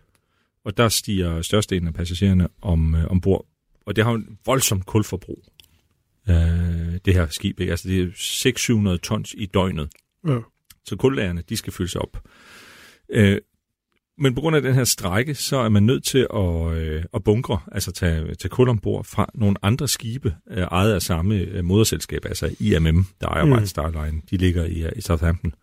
[0.65, 3.45] Og der stiger størstedelen af passagererne om, uh, ombord.
[3.85, 5.43] Og det har jo en voldsomt kulforbrug,
[6.29, 6.35] uh,
[7.05, 7.59] det her skib.
[7.59, 7.71] Ikke?
[7.71, 9.89] Altså det er 600-700 tons i døgnet.
[10.27, 10.37] Ja.
[10.85, 12.27] Så kullagerne, de skal fyldes op.
[13.17, 13.35] Uh,
[14.17, 17.23] men på grund af den her strække, så er man nødt til at, øh, at
[17.23, 21.63] bunkre, altså tage, tage kul ombord fra nogle andre skibe, øh, ejet af samme øh,
[21.63, 23.51] moderselskab, altså IMM, der ejer Mm.
[23.51, 24.21] White Star Line.
[24.29, 25.53] De ligger i, øh, i Southampton.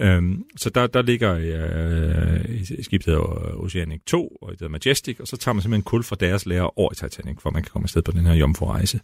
[0.00, 3.20] Øhm, så der, der ligger øh, skibet hedder
[3.60, 6.78] Oceanic 2, og det hedder Majestic, og så tager man simpelthen kul fra deres lager
[6.78, 9.00] over i Titanic, for man kan komme afsted på den her jomfru-rejse.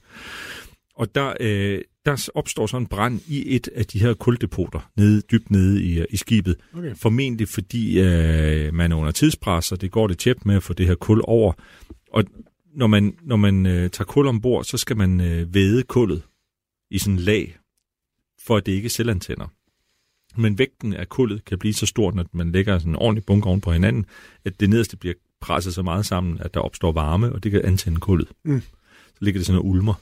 [0.96, 5.20] Og der, øh, der opstår så en brand i et af de her kuldepoter, nede,
[5.20, 6.56] dybt nede i, i skibet.
[6.74, 6.94] Okay.
[6.96, 10.72] Formentlig fordi øh, man er under tidspres, og det går det tjept med at få
[10.72, 11.52] det her kul over.
[12.12, 12.24] Og
[12.74, 16.22] når man, når man øh, tager kul ombord, så skal man øh, væde kullet
[16.90, 17.56] i sådan en lag,
[18.46, 19.46] for at det ikke selvantænder.
[20.36, 23.48] Men vægten af kullet kan blive så stor, når man lægger sådan en ordentlig bunker
[23.48, 24.06] oven på hinanden,
[24.44, 27.64] at det nederste bliver presset så meget sammen, at der opstår varme, og det kan
[27.64, 28.28] antænde kullet.
[28.44, 28.60] Mm.
[29.06, 29.94] Så ligger det sådan og ulmer.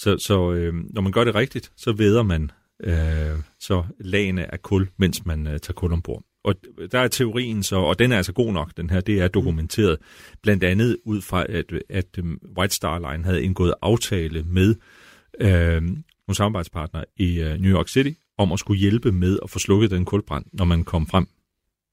[0.00, 2.50] Så, så øh, når man gør det rigtigt, så væder man
[2.84, 6.24] øh, så lagene af kul, mens man øh, tager kul ombord.
[6.44, 6.54] Og
[6.92, 9.98] der er teorien så, og den er altså god nok, den her, det er dokumenteret,
[10.42, 14.74] blandt andet ud fra, at, at um, White Star Line havde indgået aftale med
[15.40, 19.58] øh, nogle samarbejdspartnere i uh, New York City, om at skulle hjælpe med at få
[19.58, 21.26] slukket den kulbrand, når man kom frem.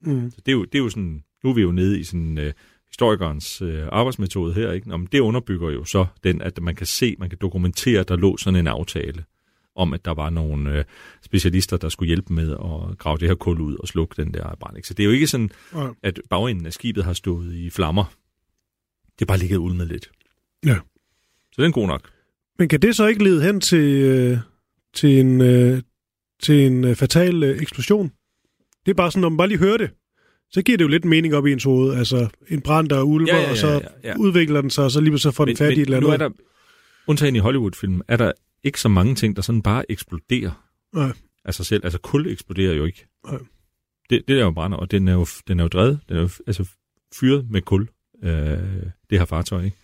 [0.02, 0.30] Mm.
[0.30, 2.38] Så det er jo, det er jo sådan, nu er vi jo nede i sådan
[2.38, 2.52] øh,
[2.88, 4.88] historikernes øh, arbejdsmetode her, ikke?
[4.88, 8.08] Nå, men det underbygger jo så den, at man kan se, man kan dokumentere, at
[8.08, 9.24] der lå sådan en aftale
[9.76, 10.84] om, at der var nogle øh,
[11.22, 14.56] specialister, der skulle hjælpe med at grave det her kul ud og slukke den der
[14.60, 14.76] brand.
[14.76, 14.88] Ikke?
[14.88, 15.88] Så det er jo ikke sådan, Ja.
[16.02, 18.04] at bagenden af skibet har stået i flammer.
[19.18, 20.10] Det er bare ligget ulmet lidt.
[20.66, 20.76] Ja.
[21.52, 22.10] Så den er god nok.
[22.58, 24.38] Men kan det så ikke lede hen til, øh,
[24.94, 25.82] til en, øh,
[26.42, 28.12] til en øh, fatal øh, eksplosion?
[28.86, 29.90] Det er bare sådan, når man bare lige hører det,
[30.50, 31.94] så giver det jo lidt mening op i ens hoved.
[31.94, 34.14] Altså en brand, der ulmer, Ja, ja, ja, og så ja, ja.
[34.18, 36.22] udvikler den sig, og så lige så får den fat i et eller nu andet.
[36.24, 36.34] er der,
[37.06, 38.32] undtagen i Hollywood-film, er der
[38.64, 41.12] ikke så mange ting, der sådan bare eksploderer Nej.
[41.50, 41.84] sig selv.
[41.84, 43.06] Altså kul eksploderer jo ikke.
[43.26, 43.38] Nej.
[44.10, 46.20] Det, det der jo brænder, og den er jo, den er jo drevet, den er
[46.20, 46.68] jo altså
[47.14, 47.88] fyret med kul,
[48.24, 48.30] øh,
[49.10, 49.76] det her fartøj, ikke?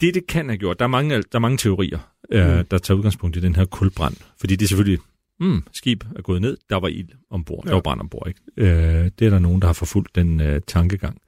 [0.00, 1.98] Det, det kan have gjort, der er mange, der er mange teorier,
[2.32, 2.64] øh, Mm.
[2.64, 4.16] der tager udgangspunkt i den her kulbrand.
[4.40, 4.98] Fordi det er selvfølgelig,
[5.40, 7.68] hmm, skib er gået ned, der var ild ombord, ja.
[7.68, 8.40] Der var brand ombord, ikke?
[8.56, 11.18] Øh, det er der nogen, der har forfulgt den øh, tankegang.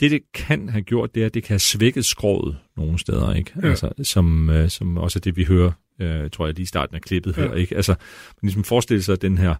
[0.00, 3.34] Det, det kan have gjort, det er, at det kan have svækket skroget nogle steder,
[3.34, 3.52] ikke?
[3.62, 3.68] Ja.
[3.68, 6.96] Altså, som, øh, som også er det, vi hører, øh, tror jeg, lige i starten
[6.96, 7.52] af klippet her, Ja.
[7.52, 7.76] ikke?
[7.76, 9.54] Altså, man ligesom forestiller sig, at den her,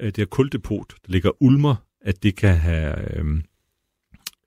[0.00, 3.24] øh, det her kuldepot, der ligger ulmer, at det kan have øh,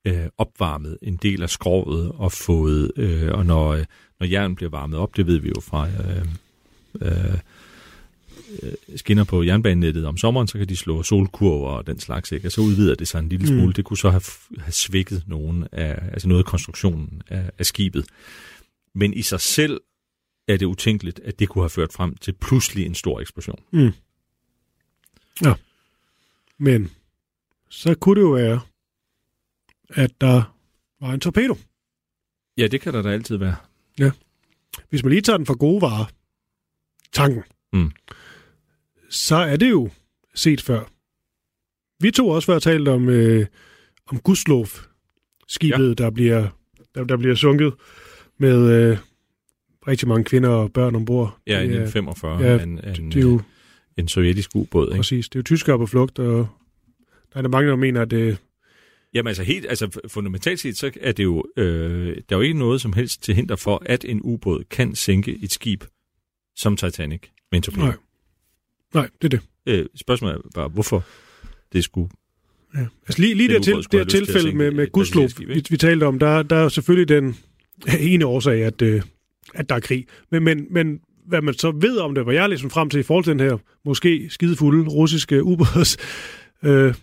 [0.05, 3.85] øh, opvarmet en del af skroget og fået, øh, og når, øh,
[4.19, 6.25] når jern bliver varmet op, det ved vi jo fra øh,
[7.01, 7.37] øh,
[8.95, 12.47] skinner på jernbanenettet om sommeren, så kan de slå solkurver og den slags, ikke?
[12.47, 13.65] og så udvider det sig en lille smule.
[13.65, 13.73] Mm.
[13.73, 14.21] Det kunne så have,
[14.59, 18.05] have svækket nogen af, altså noget af konstruktionen af, af skibet.
[18.95, 19.81] Men i sig selv
[20.47, 23.59] er det utænkeligt, at det kunne have ført frem til pludselig en stor eksplosion.
[23.73, 23.91] Mm.
[25.45, 25.53] Ja.
[26.57, 26.91] Men
[27.69, 28.59] så kunne det jo være,
[29.89, 30.55] at der
[31.01, 31.57] var en torpedo.
[32.57, 33.55] Ja, det kan der da altid være.
[34.89, 36.05] Hvis man lige tager den for gode varer,
[37.13, 37.43] tanken,
[37.73, 37.91] Mm.
[39.09, 39.89] Så er det jo
[40.35, 40.83] set før.
[41.99, 43.45] Vi to også før talt om, øh,
[44.07, 44.67] om Guslov,
[45.47, 46.03] skibet, ja.
[46.03, 46.47] der, bliver,
[46.95, 47.73] der, der bliver sunket
[48.37, 48.97] med øh,
[49.87, 51.37] rigtig mange kvinder og børn ombord.
[51.47, 52.43] Ja, i det, er, 1945.
[52.43, 53.41] ja, en, en, det er jo
[53.97, 54.97] en sovjetisk ubåd, ikke?
[54.97, 56.47] præcis, det er jo tyskere på flugt, og
[57.33, 58.37] der er der mange, der mener, at det,
[59.13, 62.59] Jamen altså helt, altså fundamentalt set, så er det jo, øh, der er jo ikke
[62.59, 65.83] noget som helst til hinder for, at en ubåd kan sænke et skib
[66.55, 67.85] som Titanic med en torpedo.
[67.85, 67.95] Nej.
[68.93, 69.41] Nej, det er det.
[69.65, 71.03] Øh, spørgsmålet er bare, hvorfor
[71.73, 72.09] det skulle...
[72.75, 72.85] Ja.
[73.07, 75.63] Altså lige, lige det, til, ubåd skulle det til at tilfælde med, med passagerskib, vi,
[75.69, 77.37] vi talte om, der, der er selvfølgelig den
[78.11, 79.01] ene årsag, at, øh,
[79.53, 80.05] at der er krig.
[80.31, 82.99] Men, men, men hvad man så ved om det, hvad jeg er ligesom frem til
[82.99, 85.97] i forhold til den her måske skidefulde russiske ubåds
[86.63, 86.93] øh,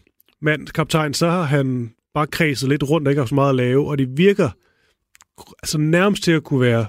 [0.42, 3.56] mand, kaptajn, så har han bare kredset lidt rundt og ikke har så meget at
[3.56, 4.50] lave, og det virker
[5.62, 6.86] altså nærmest til at kunne være...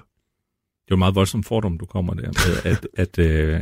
[0.86, 3.60] Det er jo meget voldsom fordom, du kommer der med, at, at øh,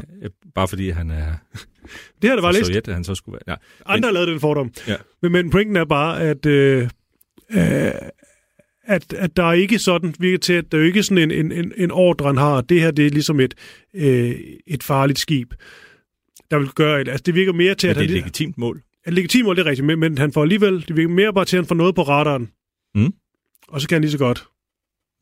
[0.56, 1.34] bare fordi han er
[2.22, 3.58] Det her, der var lidt Sovjet, han så skulle være...
[3.88, 3.94] Ja.
[3.94, 4.72] Andre har lavet den fordom.
[4.88, 4.96] Ja.
[5.22, 6.90] Men, men pointen er bare, at, øh,
[7.52, 7.92] øh,
[8.84, 11.72] at, at der er ikke sådan, virker til, at der er ikke sådan en, en,
[11.78, 12.62] en, ordre, han har.
[12.62, 13.54] Det her, det er ligesom et,
[13.94, 14.36] øh,
[14.68, 15.54] et farligt skib,
[16.52, 18.18] der vil gøre et, Altså, det virker mere til, Men at det er han...
[18.18, 18.82] et legitimt mål.
[19.08, 20.86] Et legitimt mål, det er rigtigt, men, men han får alligevel...
[20.88, 22.50] Det virker mere bare til, at han får noget på radaren.
[22.96, 23.14] Mm.
[23.68, 24.46] Og så kan han lige så godt.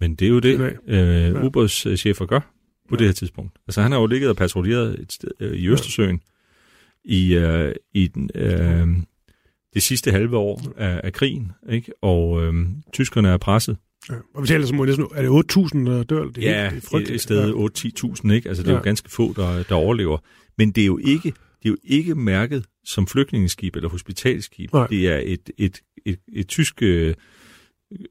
[0.02, 1.43] Men det er jo det, øh, Ja.
[1.45, 2.45] ubådschefer gør på
[2.91, 2.95] Ja.
[2.97, 3.52] det her tidspunkt.
[3.68, 6.22] Altså han har jo ligget og patruljeret et sted, øh, i Østersøen
[7.06, 8.88] i, øh, i den, øh,
[9.74, 11.91] det sidste halve år af, af krigen, ikke?
[12.04, 12.54] og øh,
[12.93, 13.78] tyskerne er presset.
[14.10, 14.16] Ja.
[14.36, 15.06] Og vi taler som næsten...
[15.16, 16.24] Er det 8.000, der dør?
[16.28, 17.16] Det er, Ja, helt- det er et, frygteligt.
[17.16, 17.54] et sted
[18.26, 18.49] 8-10.000, ikke?
[18.49, 18.78] Altså det er Ja.
[18.80, 20.18] jo ganske få, der, der overlever.
[20.58, 24.74] Men det er jo ikke, det er jo ikke mærket som flygtningeskib eller hospitalskib.
[24.74, 24.88] Nej.
[24.88, 27.14] Det er et, et, et, et tysk øh,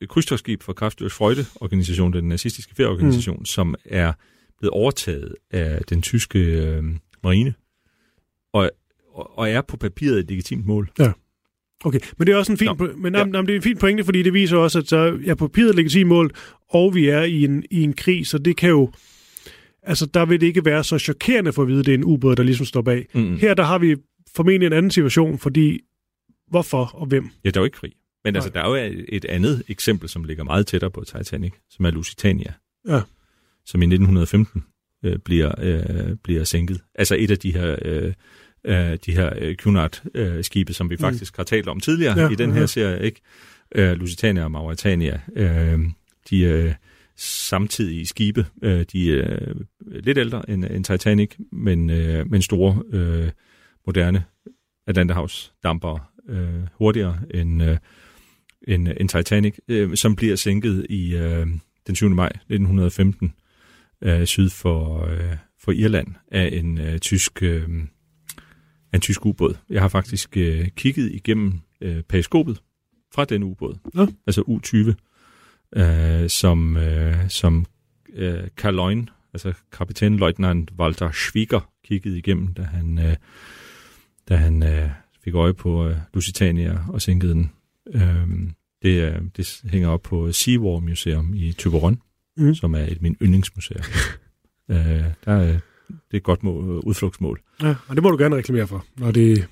[0.08, 3.44] krydstogsskib fra Kraftdyrs Freude-organisation, den nazistiske ferieorganisation, mm.
[3.44, 4.12] som er
[4.58, 6.84] blevet overtaget af den tyske øh,
[7.22, 7.54] marine,
[8.52, 8.70] og,
[9.14, 10.90] og, og er på papiret et legitimt mål.
[11.84, 13.18] Okay, men det er også en fin, po- men, ja.
[13.18, 16.08] jamen, det er en fin pointe, fordi det viser også, at så er papiret legitimt
[16.08, 16.30] mål,
[16.68, 18.92] og vi er i en, i en krig, så det kan jo,
[19.82, 22.04] altså der vil det ikke være så chokerende for at vide, at det er en
[22.04, 23.06] ubåd, der ligesom står bag.
[23.14, 23.36] Mm.
[23.36, 23.96] Her der har vi
[24.34, 25.80] formentlig en anden situation, fordi
[26.50, 27.30] hvorfor og hvem?
[27.44, 27.92] Ja, der er jo ikke krig.
[28.24, 31.84] Men altså, der er jo et andet eksempel, som ligger meget tættere på Titanic, som
[31.84, 32.52] er Lusitania,
[32.88, 33.00] Ja.
[33.66, 34.64] som i 1915
[35.04, 36.80] øh, bliver, øh, bliver sænket.
[36.94, 38.12] Altså et af de her, øh,
[38.64, 41.00] øh, de her øh, Cunard-skibe, som vi Mm.
[41.00, 42.66] faktisk har talt om tidligere Ja, i den her ja.
[42.66, 43.20] serie, ikke?
[43.74, 45.78] Øh, Lusitania og Mauritania, øh,
[46.30, 46.74] de øh,
[47.16, 48.46] samtidige skibe.
[48.62, 49.52] Øh, de er
[49.90, 53.30] lidt ældre end, end Titanic, men, øh, men store, øh,
[53.86, 54.24] moderne
[54.86, 57.76] Atlanterhavs damper øh, hurtigere end, øh,
[58.68, 61.46] end, end Titanic, øh, som bliver sænket i øh,
[61.86, 62.10] den 7.
[62.10, 63.32] maj 1915
[64.02, 67.68] øh, syd for, øh, for Irland af en øh, tysk øh,
[68.94, 69.54] en tysk ubåd.
[69.70, 72.62] Jeg har faktisk øh, kigget igennem øh, periskopet
[73.14, 74.06] fra den ubåd, Ja.
[74.26, 77.66] altså U-20, øh, som, øh, som
[78.12, 83.16] øh, Karloin, altså kaptajnløjtnant Walter Schwiger, kiggede igennem, da han, øh,
[84.28, 84.90] da han øh,
[85.24, 87.50] fik øje på øh, Lusitania og sænkede den.
[87.94, 88.28] Øh,
[88.82, 91.96] det, øh, det hænger op på Seawar Museum i Mhm.
[92.36, 92.54] mm.
[92.54, 93.82] som er et af mine yndlingsmuseer.
[94.70, 94.76] øh,
[95.24, 95.46] der er,
[95.88, 97.40] det er et godt mål, udflugtsmål.
[97.62, 99.46] Ja, og det må du gerne reklamere for, når det...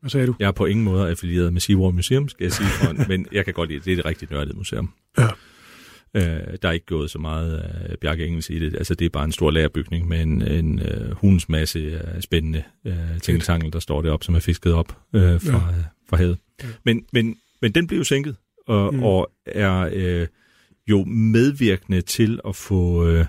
[0.00, 0.34] Hvad sagde du?
[0.38, 3.44] Jeg er på ingen måde affilieret med Seawar Museum, skal jeg sige, for, men jeg
[3.44, 3.86] kan godt lide det.
[3.86, 4.92] Det er et rigtig nørdet museum.
[5.18, 5.28] Ja.
[6.14, 8.74] Øh, der er ikke gået så meget af Bjarke Engels i det.
[8.76, 12.62] Altså, det er bare en stor lagerbygning med en, en uh, hunds masse af spændende
[12.84, 15.84] uh, tingeltangel, der står deroppe, som er fisket op uh, fra, ja.
[16.08, 16.38] fra havet.
[16.62, 16.68] Ja.
[16.84, 18.36] Men, men, men den blev jo sænket,
[18.66, 19.02] og, Mm.
[19.02, 20.26] og er uh,
[20.90, 23.24] jo medvirkende til at få uh,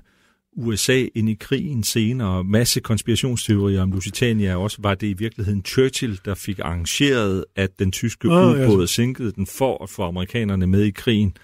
[0.58, 2.44] USA ind i krigen senere.
[2.44, 4.78] Masse konspirationsteorier om Lusitania også.
[4.82, 8.66] Var det i virkeligheden Churchill, der fik arrangeret, at den tyske ja.
[8.66, 11.38] ubåd sænkede den for at få amerikanerne med i krigen?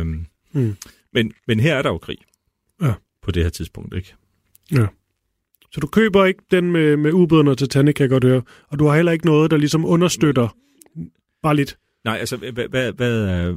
[0.00, 0.76] Um, Mm.
[1.12, 2.18] men, men her er der jo krig.
[2.82, 2.92] Ja.
[3.22, 4.14] På det her tidspunkt, ikke?
[5.72, 8.42] Så du køber ikke den med, med ubåden og Titanic, kan jeg godt høre.
[8.68, 10.56] Og du har heller ikke noget, der ligesom understøtter
[11.42, 11.78] bare lidt.
[12.04, 13.54] Nej, altså, hvad, hvad, hvad, er,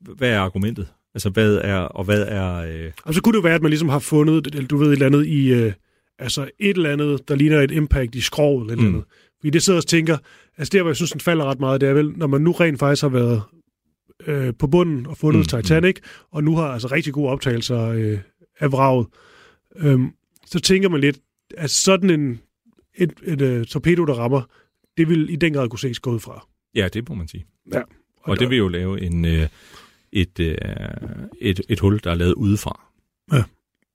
[0.00, 0.88] hvad er argumentet?
[1.14, 2.54] Altså, hvad er, og hvad er...
[2.56, 4.92] Øh, Og så kunne det være, at man ligesom har fundet, eller du ved, et
[4.92, 5.72] eller andet i, øh,
[6.18, 8.94] altså et eller andet, der ligner et impact i skroget eller et eller Mm.
[8.94, 9.08] andet.
[9.40, 10.18] Fordi det sidder og tænker,
[10.58, 12.52] altså der, hvor jeg synes, den falder ret meget, det er vel, når man nu
[12.52, 13.42] rent faktisk har været
[14.26, 15.96] øh, på bunden og fundet Mm, mm, Titanic,
[16.32, 18.18] og nu har altså rigtig gode optagelser øh,
[18.58, 19.06] af vraget,
[19.76, 20.10] øhm,
[20.46, 21.18] så tænker man lidt,
[21.56, 22.40] at sådan en
[22.94, 24.42] et, et, et torpedo, der rammer,
[24.96, 26.46] det vil i den grad kunne ses gå ud fra.
[26.76, 27.46] Ja, det må man sige.
[27.72, 27.82] Ja.
[28.22, 29.48] Og det vil jo lave en, øh,
[30.12, 30.56] et, øh,
[31.40, 32.80] et, et hul, der er lavet udefra.
[33.32, 33.42] Ja.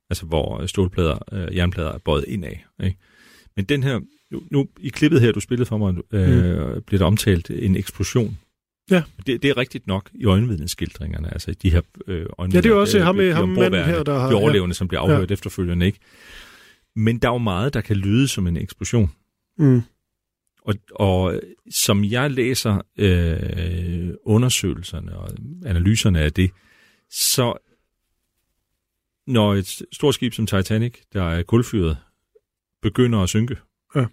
[0.10, 2.56] Altså, hvor stålplader, øh, jernplader er bøjet indad.
[2.84, 2.98] Ikke?
[3.56, 4.00] Men den her...
[4.32, 6.82] Nu, nu, i klippet her, du spillede for mig, øh, mm.
[6.82, 8.38] bliver der omtalt en eksplosion.
[8.92, 9.04] Ja.
[9.28, 12.80] Det, det er rigtigt nok i øjenvidneskildringerne, altså de her øh, Ja, det er jo
[12.80, 14.30] også ham, de ham manden her, der har...
[14.30, 15.34] de overlevende, som bliver afhørt ja.
[15.34, 16.00] efterfølgende, ikke?
[16.96, 19.12] Men der er jo meget, der kan lyde som en eksplosion.
[19.60, 19.64] Ja.
[19.64, 19.82] Mm.
[20.62, 25.30] Og, og som jeg læser øh, undersøgelserne og
[25.66, 26.52] analyserne af det,
[27.10, 27.58] så
[29.28, 31.98] når et stort skib som Titanic, der er kulfyret,
[32.82, 33.58] begynder at synke,
[33.96, 34.06] Ja.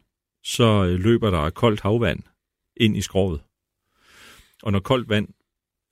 [0.44, 2.20] så øh, løber der koldt havvand
[2.76, 3.40] ind i skroget.
[4.62, 5.28] Og når koldt vand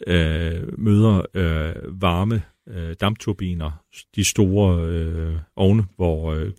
[0.07, 3.71] øh, møder øh, varme øh, dampturbiner,
[4.17, 6.53] de store øh, ovne, hvor, øh,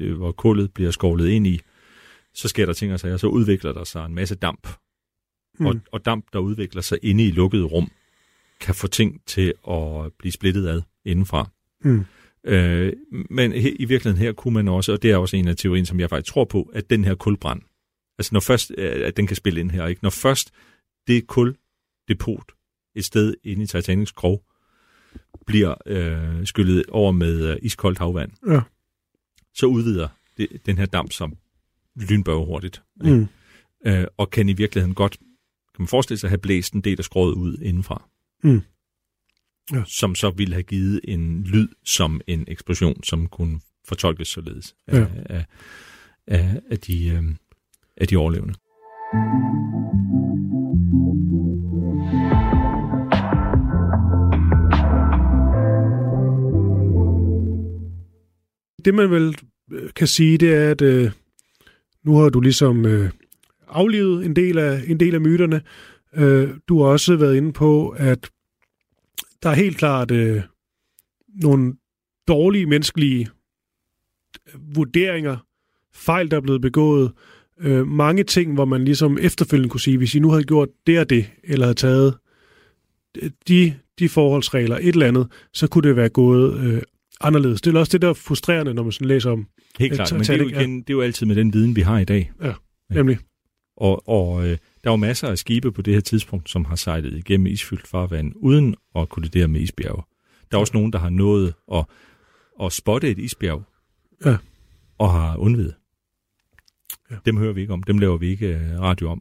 [0.00, 1.60] øh, hvor kullet bliver skovlet ind i,
[2.34, 4.68] så sker der ting og sager, så udvikler der sig en masse damp.
[5.58, 5.66] Mm.
[5.66, 7.90] Og, og damp, der udvikler sig inde i lukkede rum,
[8.60, 11.50] kan få ting til at blive splittet ad indenfra.
[11.84, 12.04] Mm.
[12.44, 12.92] Øh,
[13.30, 15.86] men he, i virkeligheden her kunne man også, og det er også en af teorien,
[15.86, 17.62] som jeg faktisk tror på, at den her kulbrand,
[18.18, 20.02] altså når først, øh, at den kan spille ind her, ikke?
[20.02, 20.50] når først
[21.06, 22.52] det kuldepot
[22.96, 24.44] et sted inde i Titanics krog
[25.46, 28.60] bliver øh, skyllet over med øh, iskoldt havvand, Ja.
[29.54, 31.36] så udvider det, den her damp som
[31.96, 32.82] lynbørge hurtigt.
[33.04, 33.16] ikke?
[33.16, 33.26] Mm.
[33.86, 35.16] øh, og kan i virkeligheden godt,
[35.74, 38.08] kan man forestille sig, have blæst en del af skroget ud indenfra.
[38.44, 38.60] Mm.
[39.72, 39.82] Ja.
[39.86, 44.98] Som så ville have givet en lyd som en eksplosion, som kunne fortolkes således af,
[44.98, 45.06] Ja.
[45.26, 45.44] af,
[46.26, 47.22] af, af, de, øh,
[47.96, 48.54] af de overlevende.
[58.84, 59.36] Det man vel
[59.72, 61.10] øh, kan sige, det er, at øh,
[62.04, 63.10] nu har du ligesom øh,
[63.68, 65.62] aflivet en del af, en del af myterne.
[66.14, 68.30] Øh, du har også været inde på, at
[69.42, 70.42] der er helt klart øh,
[71.28, 71.74] nogle
[72.28, 73.28] dårlige menneskelige
[74.48, 75.36] øh, vurderinger,
[75.94, 77.12] fejl, der er blevet begået,
[77.60, 80.98] øh, mange ting, hvor man ligesom efterfølgende kunne sige, hvis I nu havde gjort det
[80.98, 82.14] og det, eller havde taget
[83.22, 86.82] øh, de, de forholdsregler, et eller andet, så kunne det være gået øh,
[87.20, 87.60] anderledes.
[87.60, 89.46] Det er også det, der er frustrerende, når man sådan læser om,
[89.78, 91.76] Helt Ja, klart, men det er, jo igen, det er jo altid med den viden,
[91.76, 92.32] vi har i dag.
[92.42, 92.52] Ja.
[92.90, 93.18] nemlig.
[93.76, 96.76] Og, og øh, der er jo masser af skibe på det her tidspunkt, som har
[96.76, 100.02] sejlet igennem isfyldt farvand, uden at kollidere med isbjerge.
[100.50, 101.84] Der er også nogen, der har nået at,
[102.62, 103.62] at spotte et isbjerg,
[104.24, 104.36] Ja.
[104.98, 105.74] og har undvidet.
[107.10, 107.16] Ja.
[107.26, 107.82] Dem hører vi ikke om.
[107.82, 109.20] Dem laver vi ikke øh, radio om.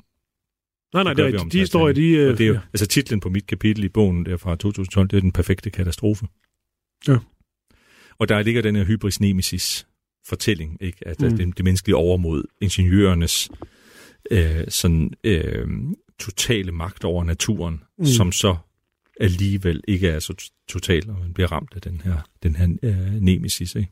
[0.93, 2.07] Nej, nej, Det er, om de historier, de...
[2.09, 2.59] Øh, det er jo, ja.
[2.73, 6.25] altså titlen på mit kapitel i bogen der fra 2012, det er den perfekte katastrofe.
[7.07, 7.17] Ja.
[8.19, 9.87] Og der ligger den her hybris nemesis
[10.27, 11.07] fortælling, ikke?
[11.07, 11.27] at Mm.
[11.27, 11.37] mm.
[11.37, 13.49] det, det menneskelige overmod, ingeniørernes
[14.31, 15.67] øh, sådan, øh,
[16.19, 18.05] totale magt over naturen, Mm.
[18.05, 18.55] som så
[19.19, 23.21] alligevel ikke er så total, og man bliver ramt af den her, den her øh,
[23.21, 23.75] nemesis.
[23.75, 23.89] Ikke?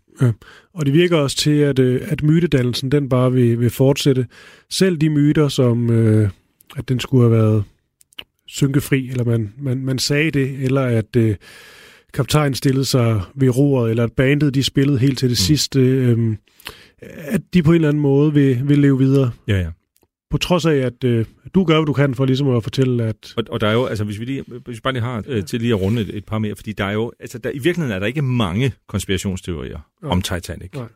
[0.73, 4.27] Og det virker også til, at, øh, at mytedannelsen den bare vil, vil fortsætte.
[4.69, 6.29] Selv de myter, som øh,
[6.75, 7.63] at den skulle have været
[8.47, 11.35] synkefri, eller man, man, man sagde det, eller at øh,
[12.13, 15.45] kaptajnen stillede sig ved roret, eller at bandet de spillede helt til det mm.
[15.45, 16.35] Sidste, øh,
[17.17, 19.31] at de på en eller anden måde vil, vil leve videre.
[19.47, 19.69] Ja, ja.
[20.31, 23.33] På trods af, at øh, du gør, hvad du kan for ligesom at fortælle, at...
[23.37, 25.45] Og, og der er jo, altså hvis vi, lige, hvis vi bare lige har øh,
[25.45, 27.53] til lige at runde et, et par mere, fordi der er jo, altså der, i
[27.59, 30.11] virkeligheden er der ikke mange konspirationsteorier Nej.
[30.11, 30.69] om Titanic.
[30.73, 30.87] Nej.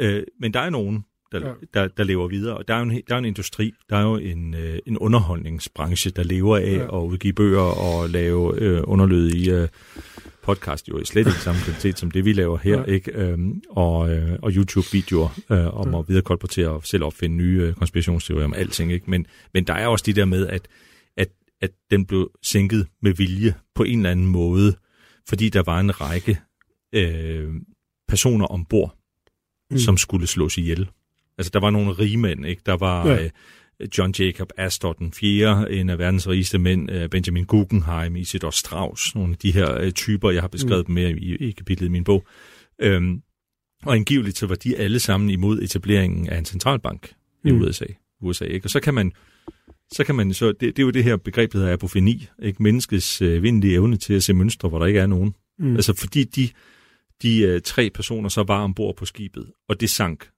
[0.00, 1.52] Øh, men der er nogen, der, Ja.
[1.74, 4.02] der, der lever videre, og der er jo en, der er en industri, der er
[4.02, 6.98] jo en, øh, en underholdningsbranche, der lever af Ja.
[6.98, 9.68] at udgive bøger og lave øh, underlødige øh,
[10.46, 12.84] podcast, jo i slet ikke samme kvalitet som det, vi laver her, Ja.
[12.84, 13.12] ikke?
[13.12, 15.98] Øhm, og, øh, og YouTube-videoer øh, om Ja.
[15.98, 19.10] at viderekolportere og selv opfinde nye øh, konspirationsteorier om alting, ikke?
[19.10, 20.68] Men, men der er også det der med, at,
[21.16, 21.28] at,
[21.60, 24.74] at den blev sænket med vilje på en eller anden måde,
[25.28, 26.38] fordi der var en række
[26.92, 27.48] øh,
[28.08, 28.92] personer ombord,
[29.70, 29.78] Mm.
[29.78, 30.88] som skulle slås ihjel.
[31.38, 32.62] Altså, der var nogle rigmænd, ikke?
[32.66, 33.24] Der var ja.
[33.24, 33.30] øh,
[33.98, 39.14] John Jacob Astor den 4., en af verdens rigeste mænd, øh, Benjamin Guggenheim, Isidor Strauss,
[39.14, 40.94] nogle af de her øh, typer, jeg har beskrevet mm.
[40.94, 42.26] mere i, i kapitlet i min bog.
[42.80, 43.22] Øhm,
[43.84, 47.12] og angiveligt så var de alle sammen imod etableringen af en centralbank
[47.44, 47.60] i Mm.
[47.60, 47.84] USA.
[48.20, 48.66] USA ikke?
[48.66, 49.12] Og så kan man
[49.92, 52.62] så kan man så, det, det er jo det her begreb, der hedder apofeni, ikke?
[52.62, 55.34] Menneskets øh, vindelige evne til at se mønstre, hvor der ikke er nogen.
[55.58, 55.74] Mm.
[55.74, 56.48] Altså fordi de,
[57.22, 60.28] de øh, tre personer så var ombord på skibet, og det sank,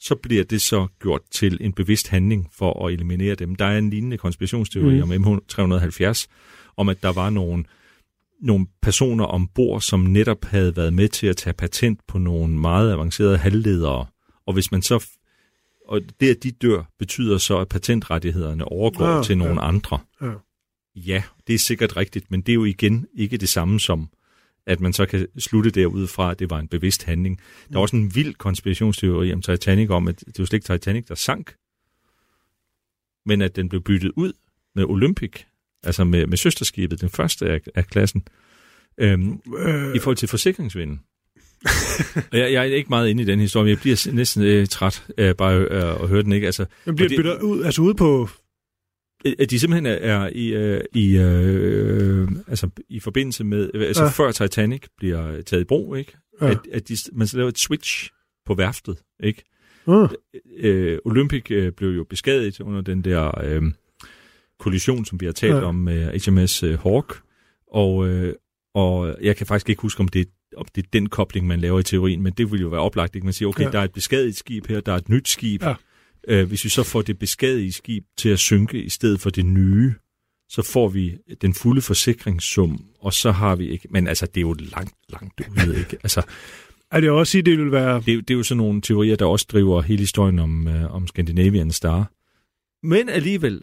[0.00, 3.54] så bliver det så gjort til en bevidst handling for at eliminere dem.
[3.54, 5.02] Der er en lignende konspirationsteori Mm.
[5.02, 6.26] om MH370,
[6.76, 7.64] om at der var nogle,
[8.40, 12.92] nogle personer ombord, som netop havde været med til at tage patent på nogle meget
[12.92, 14.06] avancerede halvledere.
[14.46, 15.06] Og hvis man så...
[15.88, 19.60] Og det, at de dør, betyder så, at patentrettighederne overgår Ah, ah, til nogle ja.
[19.60, 19.68] ja.
[19.68, 19.98] andre.
[20.22, 20.32] Ja.
[20.96, 24.08] Ja, det er sikkert rigtigt, men det er jo igen ikke det samme som,
[24.68, 27.40] at man så kan slutte derudfra, at det var en bevidst handling.
[27.72, 31.06] Der er også en vild konspirationsteori om Titanic, om at det var slet ikke Titanic,
[31.06, 31.54] der sank,
[33.26, 34.32] men at den blev byttet ud
[34.74, 35.32] med Olympic,
[35.82, 38.24] altså med, med søsterskibet, den første af, af klassen,
[38.98, 41.00] øhm, Øh, i forhold til forsikringsvinden.
[42.32, 45.06] Jeg, jeg er ikke meget inde i den historie, men jeg bliver næsten øh, træt
[45.18, 46.32] af bare øh, at høre den.
[46.32, 46.46] ikke.
[46.46, 48.28] Altså, den bliver det- byttet ud, altså ude på...
[49.38, 54.06] at de simpelthen er, i, øh, i, øh, altså, i forbindelse med, øh, altså Ja.
[54.06, 54.12] ja.
[54.12, 56.12] før Titanic bliver taget i brug, ikke?
[56.40, 56.46] Ja.
[56.46, 56.52] Ja.
[56.52, 58.10] At, at de, man så laver et switch
[58.46, 59.42] på værftet, ikke?
[59.86, 60.08] Uh,
[60.58, 63.62] Øh, Olympic øh, blev jo beskadiget under den der øh,
[64.60, 65.58] kollision, som vi har talt Ja.
[65.58, 65.64] ja.
[65.64, 67.20] om med HMS øh, Hawk,
[67.72, 68.34] og, øh,
[68.74, 71.80] og jeg kan faktisk ikke huske, om det, om det er den kobling, man laver
[71.80, 73.26] i teorien, men det vil jo være oplagt, ikke?
[73.26, 73.66] Man siger, okay, Ja.
[73.66, 73.72] ja.
[73.72, 75.74] der er et beskadiget skib her, der er et nyt skib, Ja.
[76.28, 79.46] Øh, hvis vi så får det beskadigede skib til at synke i stedet for det
[79.46, 79.94] nye,
[80.48, 83.88] så får vi den fulde forsikringssum, og så har vi ikke...
[83.90, 85.96] Men altså, det er jo langt, langt ude, ikke?
[86.02, 86.22] Altså,
[86.92, 88.00] er det også sige, det vil være...
[88.00, 90.68] det, er jo- det er jo sådan nogle teorier, der også driver hele historien om,
[90.68, 92.12] øh, om Scandinavian Star.
[92.86, 93.62] Men alligevel,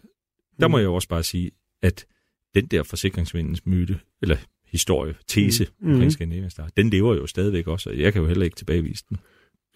[0.60, 0.80] der må Mm.
[0.80, 1.50] jeg jo også bare sige,
[1.82, 2.06] at
[2.54, 4.36] den der forsikringsvindens myte, eller
[4.66, 5.70] historie, tese Mm.
[5.80, 5.86] mm.
[5.86, 6.10] omkring Mhm.
[6.10, 9.16] Scandinavian Star, den lever jo stadigvæk også, og jeg kan jo heller ikke tilbagevise den.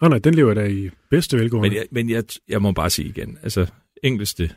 [0.01, 1.69] Nå nej, den lever da i bedste velgående.
[1.69, 3.65] Men, jeg, men jeg, jeg må bare sige igen, altså
[4.03, 4.55] enkleste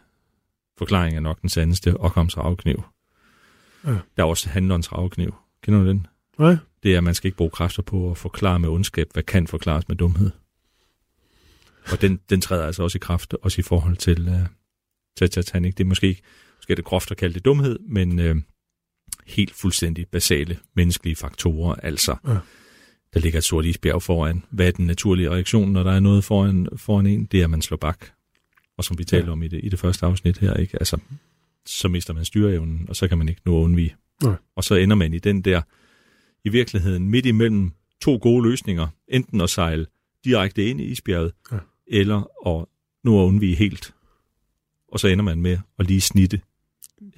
[0.78, 2.82] forklaring er nok den sandeste, Ockhams ravekniv.
[3.86, 3.90] Ja.
[3.90, 5.34] Der er også Handlons ravekniv.
[5.62, 6.06] Kender du den?
[6.38, 6.56] Nej?
[6.82, 9.46] Det er, at man skal ikke bruge kræfter på at forklare med ondskab, hvad kan
[9.46, 10.30] forklares med dumhed.
[11.92, 14.46] Og den, den træder altså også i kraft, også i forhold til, uh,
[15.18, 15.74] til Titanic.
[15.74, 16.22] Det er måske ikke,
[16.58, 18.36] måske er det groft at kalde det dumhed, men uh,
[19.26, 21.74] helt fuldstændig basale menneskelige faktorer.
[21.74, 22.38] Altså, Ja.
[23.14, 24.44] Der ligger et sort isbjerg foran.
[24.50, 27.24] Hvad er den naturlige reaktion, når der er noget foran, foran en?
[27.24, 28.06] Det er, at man slår bak.
[28.78, 29.32] Og som vi talte Ja.
[29.32, 30.76] om i det, i det første afsnit her, ikke?
[30.80, 30.98] Altså,
[31.66, 33.94] så mister man styreevnen, og så kan man ikke nå at undvige.
[34.22, 34.34] Nej.
[34.56, 35.62] Og så ender man i den der,
[36.44, 37.70] i virkeligheden midt imellem
[38.02, 38.86] to gode løsninger.
[39.08, 39.86] Enten at sejle
[40.24, 41.58] direkte ind i isbjerget, Ja.
[41.86, 42.66] eller at
[43.04, 43.94] nå at undvige helt.
[44.92, 46.40] Og så ender man med at lige snitte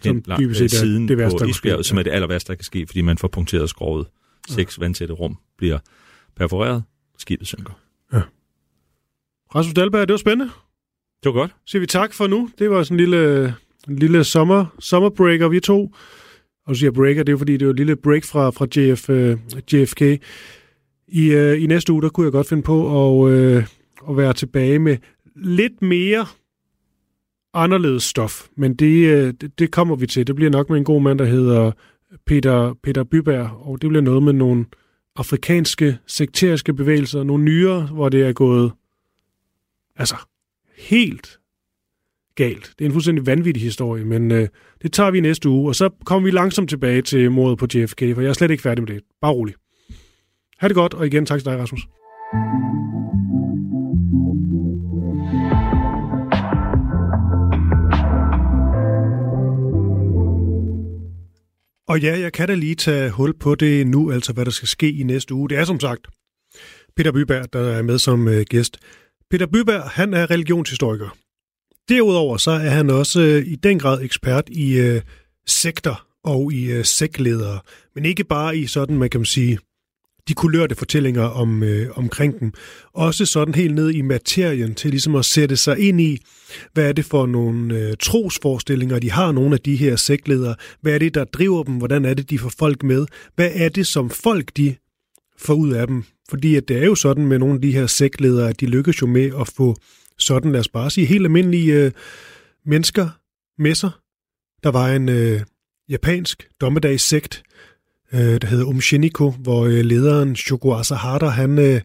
[0.03, 2.49] Som hen langt dybest set siden det værste, på isbjerget, som er det aller værste,
[2.49, 4.07] der kan ske, fordi man får punkteret skroget.
[4.49, 5.79] Seks vandtætte rum bliver
[6.37, 6.83] perforeret,
[7.19, 7.73] skibet synker.
[9.55, 10.53] Rasmus Dahlberg, det var spændende.
[11.23, 11.55] Det var godt.
[11.65, 12.51] siger vi tak for nu.
[12.59, 13.55] Det var sådan en lille,
[13.89, 15.95] en lille sommer, sommerbreaker, vi to.
[16.67, 18.67] Og så siger breaker, det er jo fordi, det var et lille break fra, fra
[18.77, 20.03] JF, uh, JFK.
[21.09, 23.65] I, uh, I næste uge, der kunne jeg godt finde på at, uh,
[24.11, 24.97] at være tilbage med
[25.37, 26.27] lidt mere
[27.55, 28.47] anderledes stof.
[28.57, 30.27] Men det, uh, det, det kommer vi til.
[30.27, 31.73] Det bliver nok med en god mand, der hedder
[32.27, 34.65] Peter, Peter Byberg, og det bliver noget med nogle
[35.17, 38.73] afrikanske sekteriske bevægelser, nogle nyere, hvor det er gået
[39.97, 40.17] altså
[40.79, 41.39] helt
[42.35, 42.75] galt.
[42.79, 44.49] Det er en fuldstændig vanvittig historie, men øh,
[44.83, 48.01] det tager vi næste uge, og så kommer vi langsomt tilbage til mordet på JFK,
[48.15, 49.03] for jeg er slet ikke færdig med det.
[49.21, 49.55] Bare rolig.
[50.59, 51.87] Ha' det godt, og igen tak til dig, Rasmus.
[61.97, 64.69] Og ja, jeg kan da lige tage hul på det nu, altså hvad der skal
[64.69, 65.49] ske i næste uge.
[65.49, 66.07] Det er som sagt
[66.97, 68.77] Peter Byberg, der er med som øh, gæst.
[69.31, 71.17] Peter Byberg, han er religionshistoriker.
[71.89, 75.03] Derudover så er han også øh, i den grad ekspert i øh,
[75.47, 77.61] sekter og i øh, sektledere,
[77.95, 79.59] men ikke bare i sådan, man kan sige,
[80.29, 82.53] de kulørte fortællinger om, øh, omkring dem.
[82.93, 86.19] Også sådan helt ned i materien til ligesom at sætte sig ind i,
[86.73, 90.55] hvad er det for nogle øh, trosforestillinger, de har, nogle af de her sektledere.
[90.81, 91.75] Hvad er det, der driver dem?
[91.75, 93.07] Hvordan er det, de får folk med?
[93.35, 94.75] Hvad er det, som folk de
[95.39, 96.05] får ud af dem?
[96.31, 99.03] Fordi at det er jo sådan med nogle af de her sektledere, at de lykkes
[99.03, 99.77] jo med at få
[100.19, 101.91] sådan, lad os bare sige, helt almindelige øh,
[102.67, 103.09] mennesker
[103.59, 103.91] med sig.
[104.63, 105.41] Der var en øh,
[105.89, 107.43] japansk dommedagssekt,
[108.13, 111.81] øh, der hedder Umshiniko, hvor øh, lederen Shoko Asahara, han øh,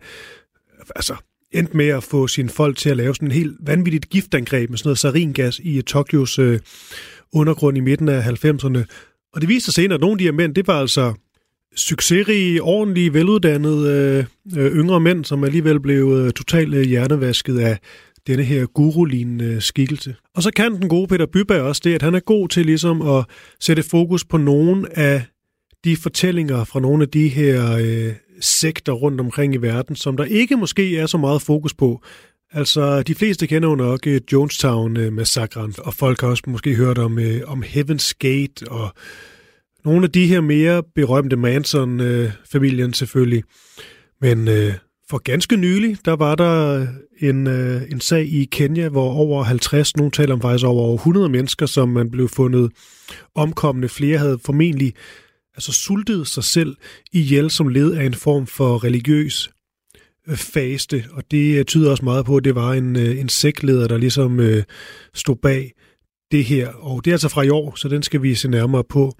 [0.96, 1.16] altså,
[1.52, 4.78] endte med at få sine folk til at lave sådan en helt vanvittigt giftangreb med
[4.78, 6.60] sådan noget saringas i øh, Tokyos øh,
[7.34, 8.84] undergrund i midten af 90'erne.
[9.34, 11.14] Og det viste sig senere, at nogle af de her mænd, det var altså
[11.76, 17.80] succesrige, ordentlige, veluddannede øh, øh, yngre mænd, som alligevel blev øh, totalt øh, hjernevasket af
[18.28, 20.16] denne her guru-lignende øh, skikkelse.
[20.36, 23.02] Og så kan den gode Peter Byberg også det, at han er god til ligesom
[23.02, 23.26] at
[23.60, 25.24] sætte fokus på nogle af
[25.84, 30.24] de fortællinger fra nogle af de her øh, sekter rundt omkring i verden, som der
[30.24, 32.02] ikke måske er så meget fokus på.
[32.54, 37.20] Altså, de fleste kender jo nok øh, Jonestown-massakren, og folk har også måske hørt om,
[37.20, 38.94] øh, om Heaven's Gate, og
[39.86, 43.44] nogle af de her mere berømte Manson-familien selvfølgelig.
[44.22, 44.74] Men øh,
[45.10, 46.88] for ganske nylig, der var der øh,
[47.30, 51.30] en, øh, en sag i Kenya, hvor over 50, nogle taler om faktisk over 100
[51.30, 52.72] mennesker, som man blev fundet
[53.36, 53.90] omkommende.
[53.90, 54.94] Flere havde formentlig
[55.56, 56.76] altså sultede sig selv
[57.12, 59.52] ihjel som led af en form for religiøs
[60.28, 63.30] øh, faste, og det øh, tyder også meget på, at det var en, øh, en
[63.30, 64.64] sektleder, der ligesom øh,
[65.14, 65.72] stod bag
[66.32, 68.84] det her, og det er altså fra i år, så den skal vi se nærmere
[68.84, 69.14] på.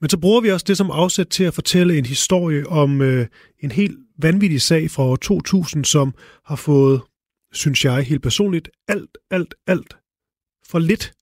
[0.00, 3.26] Men så bruger vi også det som afsæt til at fortælle en historie om øh,
[3.62, 6.14] en helt vanvittig sag fra år 2000, som
[6.44, 7.00] har fået,
[7.52, 9.96] synes jeg helt personligt, alt, alt, alt
[10.66, 11.12] for lidt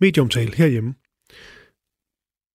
[0.00, 0.94] mediumtal herhjemme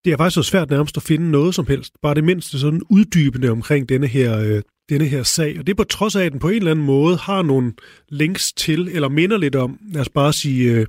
[0.06, 1.94] det er faktisk så svært nærmest at finde noget som helst.
[2.02, 5.60] Bare det mindste sådan uddybende omkring denne her, øh, denne her sag.
[5.60, 7.74] Og det er på trods af, at den på en eller anden måde har nogle
[8.10, 10.86] links til, eller minder lidt om, lad os bare sige øh,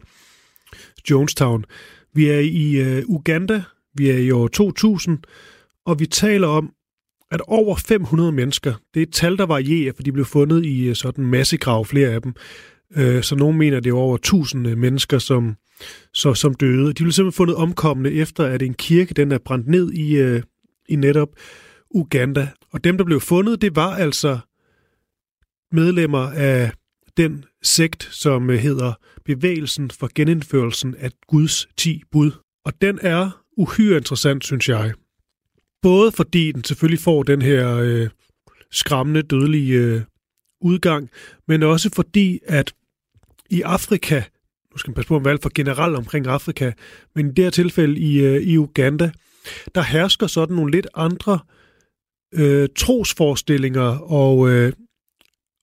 [1.10, 1.64] Jonestown.
[2.14, 3.62] Vi er i øh, Uganda,
[3.94, 5.18] vi er i år 2000,
[5.86, 6.72] og vi taler om,
[7.30, 10.88] at over 500 mennesker, det er et tal, der varierer, for de blev fundet i
[10.88, 12.34] øh, sådan en massegrav, flere af dem.
[12.96, 15.56] Øh, så nogen mener, det er over 1000 øh, mennesker, som
[16.14, 16.88] så, som døde.
[16.88, 20.42] De blev simpelthen fundet omkommende efter, at en kirke den er brændt ned i, øh,
[20.88, 21.28] i netop
[21.90, 22.48] Uganda.
[22.70, 24.38] Og dem, der blev fundet, det var altså
[25.72, 26.72] medlemmer af
[27.16, 28.92] den sekt, som øh, hedder
[29.24, 32.30] Bevægelsen for genindførelsen af Guds 10 bud.
[32.64, 34.92] Og den er uhyre interessant, synes jeg.
[35.82, 38.08] Både fordi den selvfølgelig får den her øh,
[38.70, 40.02] skræmmende, dødelige øh,
[40.60, 41.10] udgang,
[41.48, 42.72] men også fordi, at
[43.50, 44.22] i Afrika,
[44.72, 46.72] nu skal man passe på om valg for generelt omkring Afrika,
[47.14, 49.10] men i det her tilfælde i, øh, i Uganda,
[49.74, 51.38] der hersker sådan nogle lidt andre
[52.34, 54.72] øh, trosforestillinger og, øh,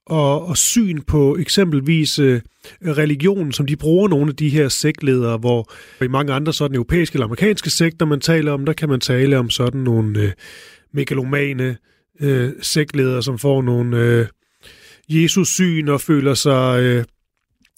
[0.05, 2.41] og, og syn på eksempelvis øh,
[2.81, 5.71] religion, som de bruger nogle af de her sektledere, hvor
[6.03, 9.38] i mange andre sådan europæiske eller amerikanske sekter, man taler om, der kan man tale
[9.38, 10.31] om sådan nogle øh,
[10.93, 11.77] megalomane
[12.19, 14.27] øh, sektledere, som får nogle øh,
[15.09, 16.83] Jesus-syn og føler sig...
[16.83, 17.03] Øh,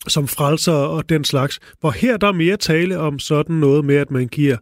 [0.07, 1.59] som frelser og den slags.
[1.79, 4.57] Hvor her der er mere tale om sådan noget med, at man giver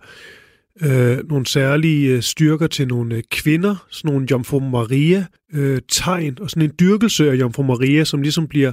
[0.81, 6.37] øh, nogle særlige øh, styrker til nogle øh, kvinder, sådan nogle Jomfru Maria øh, tegn,
[6.41, 8.71] og sådan en dyrkelse af Jomfru Maria, som ligesom bliver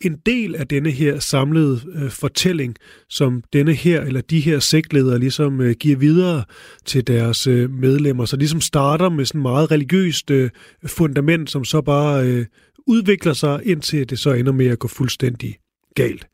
[0.00, 2.76] en del af denne her samlede øh, fortælling,
[3.08, 6.44] som denne her eller de her sektledere ligesom øh, giver videre
[6.86, 8.24] til deres øh, medlemmer.
[8.24, 10.50] Så ligesom starter med sådan meget religiøst øh,
[10.86, 12.46] fundament, som så bare øh,
[12.86, 15.56] udvikler sig, indtil det så ender med at gå fuldstændig
[15.94, 16.26] galt.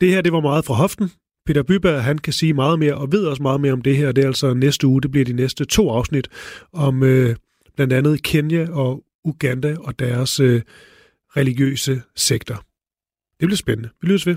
[0.00, 1.10] Det her, det var meget fra hoften.
[1.46, 4.12] Peter Byberg, han kan sige meget mere, og ved også meget mere om det her.
[4.12, 6.28] Det er altså næste uge, det bliver de næste to afsnit
[6.72, 7.36] om øh,
[7.76, 10.62] blandt andet Kenya og Uganda og deres øh,
[11.36, 12.54] religiøse sektor.
[13.40, 13.88] Det bliver spændende.
[14.02, 14.36] Vi lyttes ved.